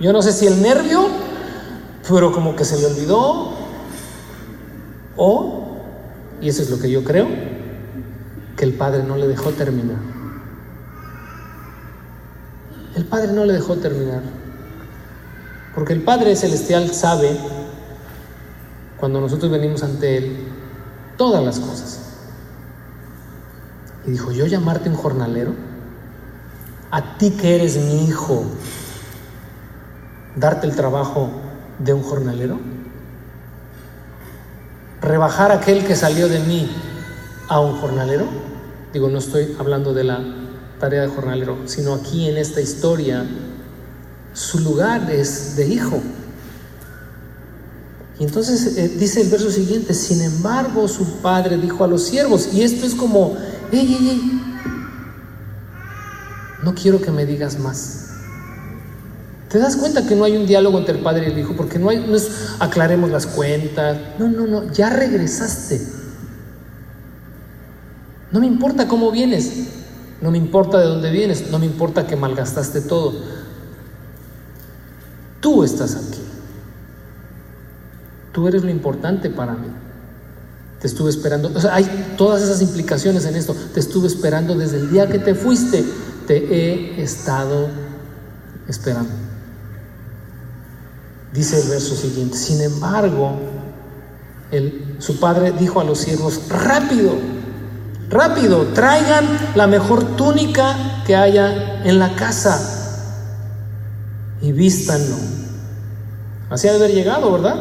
[0.00, 1.06] Yo no sé si el nervio,
[2.08, 3.52] pero como que se le olvidó,
[5.16, 5.62] o,
[6.40, 7.57] y eso es lo que yo creo,
[8.58, 9.96] que el Padre no le dejó terminar.
[12.96, 14.22] El Padre no le dejó terminar.
[15.74, 17.38] Porque el Padre Celestial sabe,
[18.98, 20.48] cuando nosotros venimos ante Él,
[21.16, 22.00] todas las cosas.
[24.04, 25.54] Y dijo, yo llamarte un jornalero,
[26.90, 28.44] a ti que eres mi hijo,
[30.34, 31.30] darte el trabajo
[31.78, 32.58] de un jornalero?
[35.00, 36.68] ¿Rebajar aquel que salió de mí
[37.48, 38.47] a un jornalero?
[38.98, 40.18] Digo, no estoy hablando de la
[40.80, 43.24] tarea de jornalero, sino aquí en esta historia,
[44.32, 46.02] su lugar es de hijo.
[48.18, 52.48] Y entonces eh, dice el verso siguiente, sin embargo su padre dijo a los siervos,
[52.52, 53.36] y esto es como,
[53.70, 54.42] ey, ey, ey,
[56.64, 58.06] no quiero que me digas más.
[59.48, 61.54] ¿Te das cuenta que no hay un diálogo entre el padre y el hijo?
[61.56, 62.04] Porque no, hay,
[62.58, 63.96] aclaremos las cuentas.
[64.18, 65.97] No, no, no, ya regresaste.
[68.30, 69.68] No me importa cómo vienes.
[70.20, 71.50] No me importa de dónde vienes.
[71.50, 73.14] No me importa que malgastaste todo.
[75.40, 76.20] Tú estás aquí.
[78.32, 79.68] Tú eres lo importante para mí.
[80.80, 81.50] Te estuve esperando.
[81.54, 83.54] O sea, hay todas esas implicaciones en esto.
[83.74, 85.84] Te estuve esperando desde el día que te fuiste.
[86.26, 87.68] Te he estado
[88.68, 89.28] esperando.
[91.32, 93.38] Dice el verso siguiente, sin embargo,
[94.98, 97.12] su padre dijo a los siervos, rápido,
[98.08, 103.04] rápido, traigan la mejor túnica que haya en la casa
[104.40, 105.16] y vístanlo.
[106.50, 107.56] Así ha de haber llegado, ¿verdad?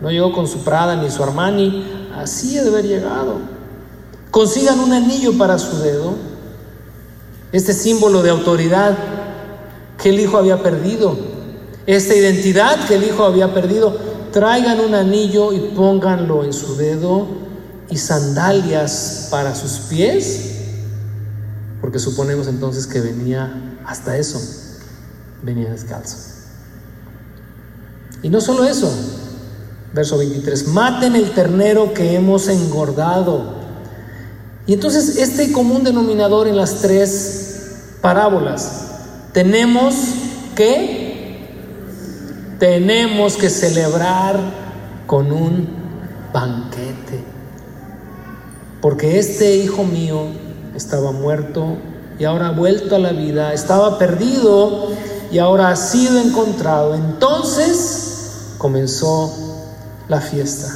[0.00, 3.36] No llegó con su Prada ni su Armani, así ha de haber llegado.
[4.30, 6.14] Consigan un anillo para su dedo,
[7.52, 8.96] este símbolo de autoridad
[10.00, 11.38] que el hijo había perdido
[11.88, 13.96] esta identidad que el hijo había perdido,
[14.30, 17.26] traigan un anillo y pónganlo en su dedo
[17.90, 20.54] y sandalias para sus pies,
[21.80, 24.40] porque suponemos entonces que venía hasta eso,
[25.42, 26.16] venía descalzo.
[28.22, 28.92] Y no solo eso,
[29.94, 33.56] verso 23, maten el ternero que hemos engordado.
[34.66, 38.70] Y entonces este común denominador en las tres parábolas,
[39.32, 39.94] tenemos
[40.54, 41.08] que
[42.58, 44.38] tenemos que celebrar
[45.06, 45.68] con un
[46.32, 47.07] banquete.
[48.80, 50.26] Porque este hijo mío
[50.74, 51.76] estaba muerto
[52.18, 54.88] y ahora ha vuelto a la vida, estaba perdido
[55.30, 56.94] y ahora ha sido encontrado.
[56.94, 59.32] Entonces comenzó
[60.08, 60.68] la fiesta.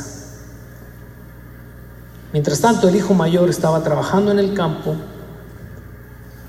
[2.32, 4.94] Mientras tanto, el hijo mayor estaba trabajando en el campo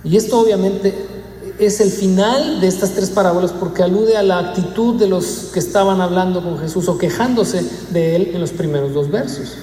[0.04, 0.94] y esto obviamente
[1.60, 5.60] es el final de estas tres parábolas porque alude a la actitud de los que
[5.60, 9.54] estaban hablando con Jesús o quejándose de él en los primeros dos versos.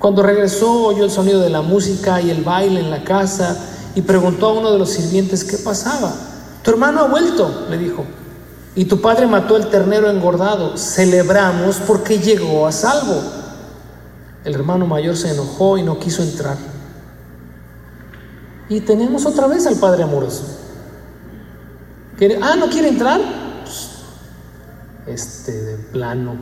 [0.00, 3.54] Cuando regresó oyó el sonido de la música y el baile en la casa
[3.94, 6.14] y preguntó a uno de los sirvientes qué pasaba.
[6.62, 8.06] Tu hermano ha vuelto, le dijo,
[8.74, 10.78] y tu padre mató el ternero engordado.
[10.78, 13.22] Celebramos porque llegó a salvo.
[14.42, 16.56] El hermano mayor se enojó y no quiso entrar.
[18.70, 20.44] Y tenemos otra vez al Padre amoroso.
[22.40, 23.20] ah, ¿no quiere entrar?
[23.64, 23.90] Pues,
[25.06, 26.36] este, de plano,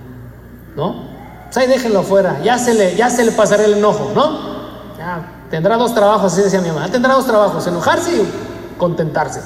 [0.76, 1.17] ¿no?
[1.48, 4.96] Pues ahí déjenlo afuera, ya se le, ya se le pasará el enojo, ¿no?
[4.98, 9.40] Ya, tendrá dos trabajos, así decía mi mamá, tendrá dos trabajos, enojarse y contentarse.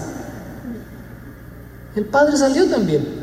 [1.95, 3.23] El Padre salió también.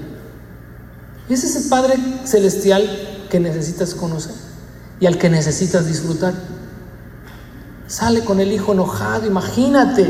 [1.28, 4.34] Es ese Padre celestial que necesitas conocer
[5.00, 6.34] y al que necesitas disfrutar.
[7.88, 10.08] Sale con el hijo enojado, imagínate.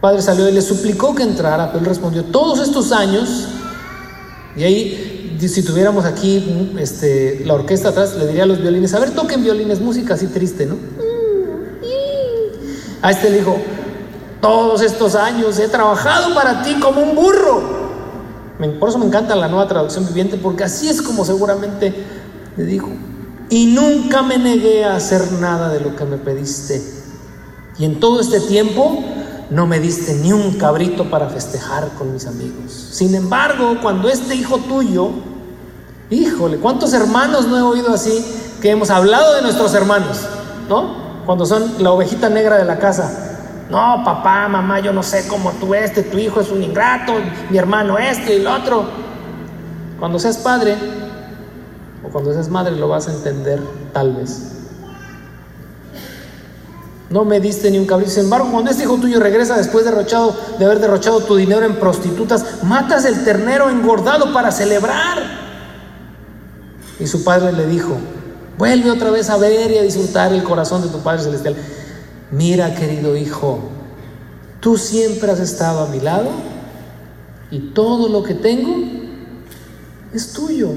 [0.00, 3.48] Padre salió y le suplicó que entrara, pero él respondió, todos estos años,
[4.56, 5.09] y ahí,
[5.48, 9.42] si tuviéramos aquí este, la orquesta atrás, le diría a los violines, a ver, toquen
[9.42, 10.76] violines, música así triste, ¿no?
[13.02, 13.56] A este le dijo,
[14.40, 17.80] todos estos años he trabajado para ti como un burro.
[18.78, 21.94] Por eso me encanta la nueva traducción viviente, porque así es como seguramente
[22.56, 22.90] le dijo.
[23.48, 26.82] Y nunca me negué a hacer nada de lo que me pediste.
[27.78, 29.02] Y en todo este tiempo
[29.48, 32.88] no me diste ni un cabrito para festejar con mis amigos.
[32.92, 35.10] Sin embargo, cuando este hijo tuyo,
[36.10, 38.24] híjole, ¿cuántos hermanos no he oído así
[38.60, 40.18] que hemos hablado de nuestros hermanos?
[40.68, 41.24] ¿No?
[41.24, 43.28] Cuando son la ovejita negra de la casa.
[43.70, 47.14] No, papá, mamá, yo no sé cómo tú este, tu hijo es un ingrato,
[47.50, 48.84] mi hermano este y el otro.
[49.98, 50.76] Cuando seas padre
[52.04, 53.60] o cuando seas madre lo vas a entender
[53.92, 54.56] tal vez.
[57.10, 58.10] No me diste ni un cabrito.
[58.10, 61.66] Sin embargo, cuando este hijo tuyo regresa después de, derrochado, de haber derrochado tu dinero
[61.66, 65.39] en prostitutas, matas el ternero engordado para celebrar.
[67.00, 67.96] Y su padre le dijo,
[68.58, 71.56] vuelve otra vez a ver y a disfrutar el corazón de tu Padre Celestial
[72.30, 73.58] mira querido hijo,
[74.60, 76.30] tú siempre has estado a mi lado
[77.50, 78.74] y todo lo que tengo
[80.12, 80.70] es tuyo.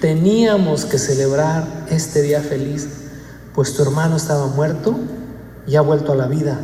[0.00, 2.88] Teníamos que celebrar este día feliz,
[3.54, 4.96] pues tu hermano estaba muerto
[5.66, 6.60] y ha vuelto a la vida.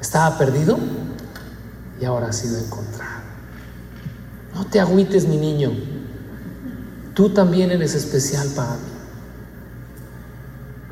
[0.00, 0.78] Estaba perdido
[2.00, 3.16] y ahora ha sido encontrado.
[4.54, 5.72] No te agüites, mi niño.
[7.16, 8.90] Tú también eres especial para mí.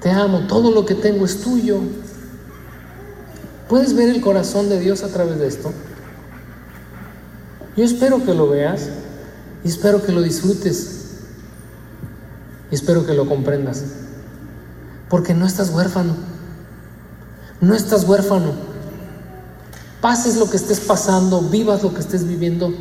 [0.01, 1.81] Te amo, todo lo que tengo es tuyo.
[3.69, 5.71] ¿Puedes ver el corazón de Dios a través de esto?
[7.77, 8.89] Yo espero que lo veas
[9.65, 11.19] y espero que lo disfrutes
[12.71, 13.85] y espero que lo comprendas.
[15.11, 16.15] Porque no estás huérfano.
[17.61, 18.53] No estás huérfano.
[20.01, 22.73] Pases lo que estés pasando, vivas lo que estés viviendo,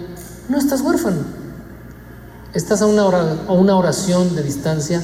[0.47, 1.42] no estás huérfano.
[2.53, 5.01] Estás a una, oración de distancia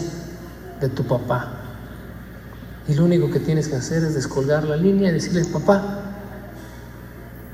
[0.80, 1.54] de tu papá.
[2.88, 6.02] Y lo único que tienes que hacer es descolgar la línea y decirle, papá,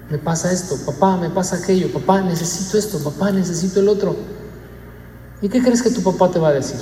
[0.10, 4.18] me pasa esto, papá, me pasa aquello, papá, necesito esto, papá, necesito el otro.
[5.42, 6.80] ¿Y qué crees que tu papá te va a decir?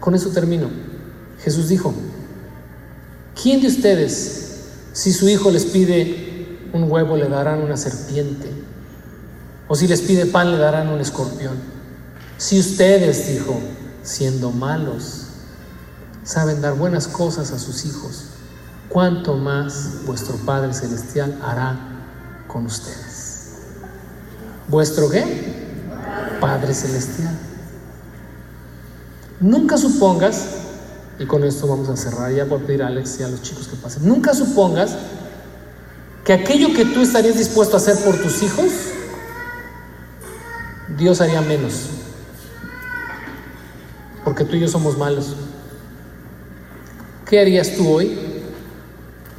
[0.00, 0.70] Con eso termino.
[1.40, 1.92] Jesús dijo,
[3.40, 4.62] ¿quién de ustedes,
[4.92, 8.50] si su hijo les pide un huevo, le darán una serpiente?
[9.68, 11.79] O si les pide pan, le darán un escorpión.
[12.40, 13.60] Si ustedes, dijo,
[14.02, 15.26] siendo malos,
[16.24, 18.28] saben dar buenas cosas a sus hijos,
[18.88, 21.78] cuánto más vuestro Padre Celestial hará
[22.48, 23.56] con ustedes.
[24.68, 25.22] ¿Vuestro qué?
[26.40, 27.38] Padre Celestial.
[29.38, 30.46] Nunca supongas,
[31.18, 33.68] y con esto vamos a cerrar, ya por pedir a Alex y a los chicos
[33.68, 34.96] que pasen, nunca supongas
[36.24, 38.72] que aquello que tú estarías dispuesto a hacer por tus hijos,
[40.96, 41.99] Dios haría menos.
[44.24, 45.34] Porque tú y yo somos malos.
[47.28, 48.18] ¿Qué harías tú hoy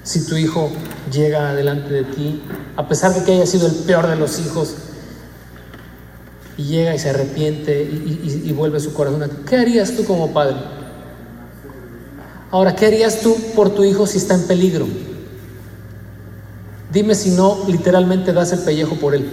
[0.03, 0.71] si tu hijo
[1.11, 2.41] llega delante de ti,
[2.75, 4.75] a pesar de que haya sido el peor de los hijos,
[6.57, 9.29] y llega y se arrepiente y, vuelve su corazón?
[9.47, 10.55] ¿Qué harías tú como padre?
[12.49, 14.87] Ahora, ¿qué harías tú por tu hijo si está en peligro?
[16.91, 19.29] Dime si no literalmente das el pellejo por él.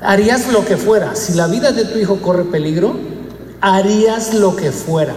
[0.00, 1.14] Harías lo que fuera.
[1.14, 2.96] Si la vida de tu hijo corre peligro,
[3.60, 5.14] harías lo que fuera.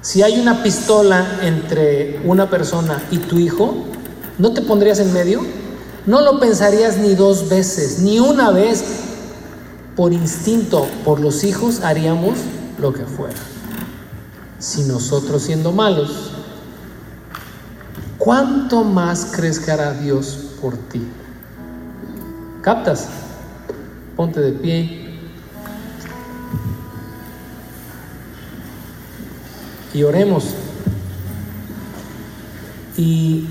[0.00, 3.84] Si hay una pistola entre una persona y tu hijo,
[4.38, 5.42] ¿no te pondrías en medio?
[6.06, 8.82] No lo pensarías ni dos veces, ni una vez.
[9.96, 12.38] Por instinto, por los hijos, haríamos
[12.78, 13.36] lo que fuera.
[14.58, 16.32] Si nosotros siendo malos,
[18.16, 21.02] ¿cuánto más crees que hará Dios por ti?
[22.62, 23.08] ¿Captas?
[24.16, 25.09] Ponte de pie.
[29.92, 30.44] Y oremos.
[32.96, 33.46] Y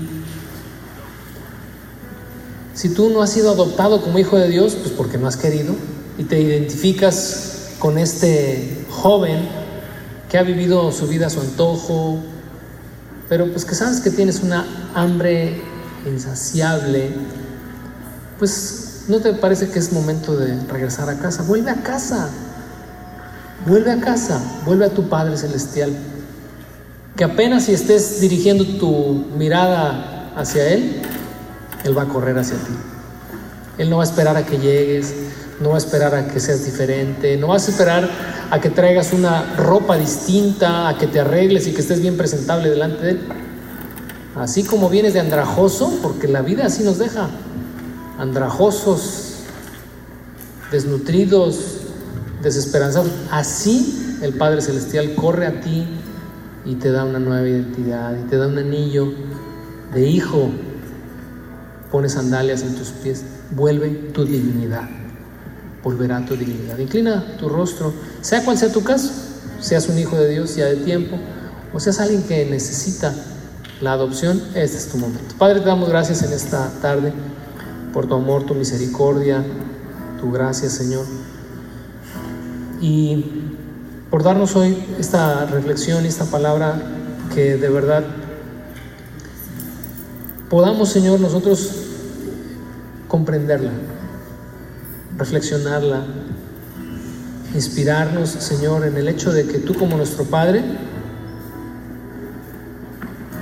[2.74, 5.74] si tú no has sido adoptado como hijo de Dios, pues porque no has querido
[6.18, 9.48] y te identificas con este joven
[10.28, 12.20] que ha vivido su vida a su antojo,
[13.28, 15.60] pero pues que sabes que tienes una hambre
[16.06, 17.10] insaciable,
[18.38, 21.42] pues no te parece que es momento de regresar a casa.
[21.42, 22.28] Vuelve a casa,
[23.66, 25.92] vuelve a casa, vuelve a tu Padre Celestial
[27.16, 31.02] que apenas si estés dirigiendo tu mirada hacia Él,
[31.84, 32.72] Él va a correr hacia ti.
[33.78, 35.14] Él no va a esperar a que llegues,
[35.60, 38.08] no va a esperar a que seas diferente, no va a esperar
[38.50, 42.70] a que traigas una ropa distinta, a que te arregles y que estés bien presentable
[42.70, 43.20] delante de Él.
[44.36, 47.28] Así como vienes de andrajoso, porque la vida así nos deja,
[48.18, 49.40] andrajosos,
[50.70, 51.78] desnutridos,
[52.42, 55.86] desesperanzados, así el Padre Celestial corre a ti
[56.64, 59.12] y te da una nueva identidad y te da un anillo
[59.94, 60.50] de hijo,
[61.90, 64.88] pone sandalias en tus pies, vuelve tu dignidad
[65.82, 66.78] volverá tu dignidad.
[66.78, 69.10] Inclina tu rostro, sea cual sea tu caso,
[69.60, 71.18] seas un hijo de Dios ya de tiempo,
[71.72, 73.14] o seas alguien que necesita
[73.80, 75.34] la adopción, este es tu momento.
[75.38, 77.12] Padre, te damos gracias en esta tarde
[77.92, 79.42] por tu amor, tu misericordia,
[80.20, 81.06] tu gracia, Señor.
[82.80, 83.49] Y
[84.10, 86.80] por darnos hoy esta reflexión y esta palabra
[87.34, 88.04] que de verdad
[90.48, 91.70] podamos, Señor, nosotros
[93.08, 93.70] comprenderla
[95.20, 96.02] reflexionarla,
[97.54, 100.64] inspirarnos, Señor, en el hecho de que tú como nuestro Padre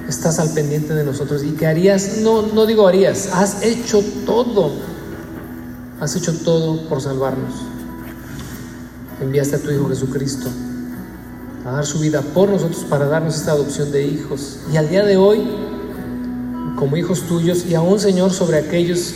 [0.08, 4.72] estás al pendiente de nosotros y que harías, no, no digo harías, has hecho todo,
[6.00, 7.54] has hecho todo por salvarnos.
[9.20, 10.48] Enviaste a tu Hijo Jesucristo
[11.64, 14.60] a dar su vida por nosotros para darnos esta adopción de hijos.
[14.72, 15.42] Y al día de hoy,
[16.76, 19.14] como hijos tuyos, y aún Señor sobre aquellos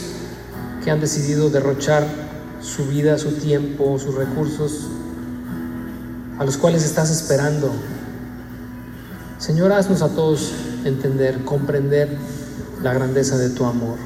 [0.84, 2.04] que han decidido derrochar
[2.60, 4.88] su vida, su tiempo, sus recursos,
[6.38, 7.72] a los cuales estás esperando.
[9.38, 10.52] Señor, haznos a todos
[10.84, 12.08] entender, comprender
[12.82, 13.96] la grandeza de tu amor.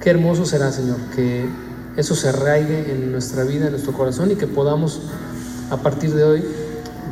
[0.00, 1.48] Qué hermoso será, Señor, que
[1.96, 5.00] eso se arraigue en nuestra vida, en nuestro corazón y que podamos
[5.70, 6.44] a partir de hoy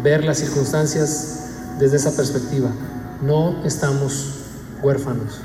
[0.02, 2.70] ver las circunstancias desde esa perspectiva.
[3.22, 4.30] No estamos
[4.82, 5.40] huérfanos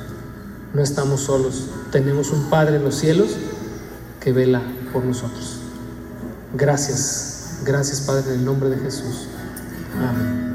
[0.74, 3.30] no estamos solos, tenemos un Padre en los cielos
[4.20, 4.62] que vela
[4.94, 5.58] por nosotros.
[6.54, 9.28] Gracias, gracias Padre en el nombre de Jesús.
[9.98, 10.49] Amén.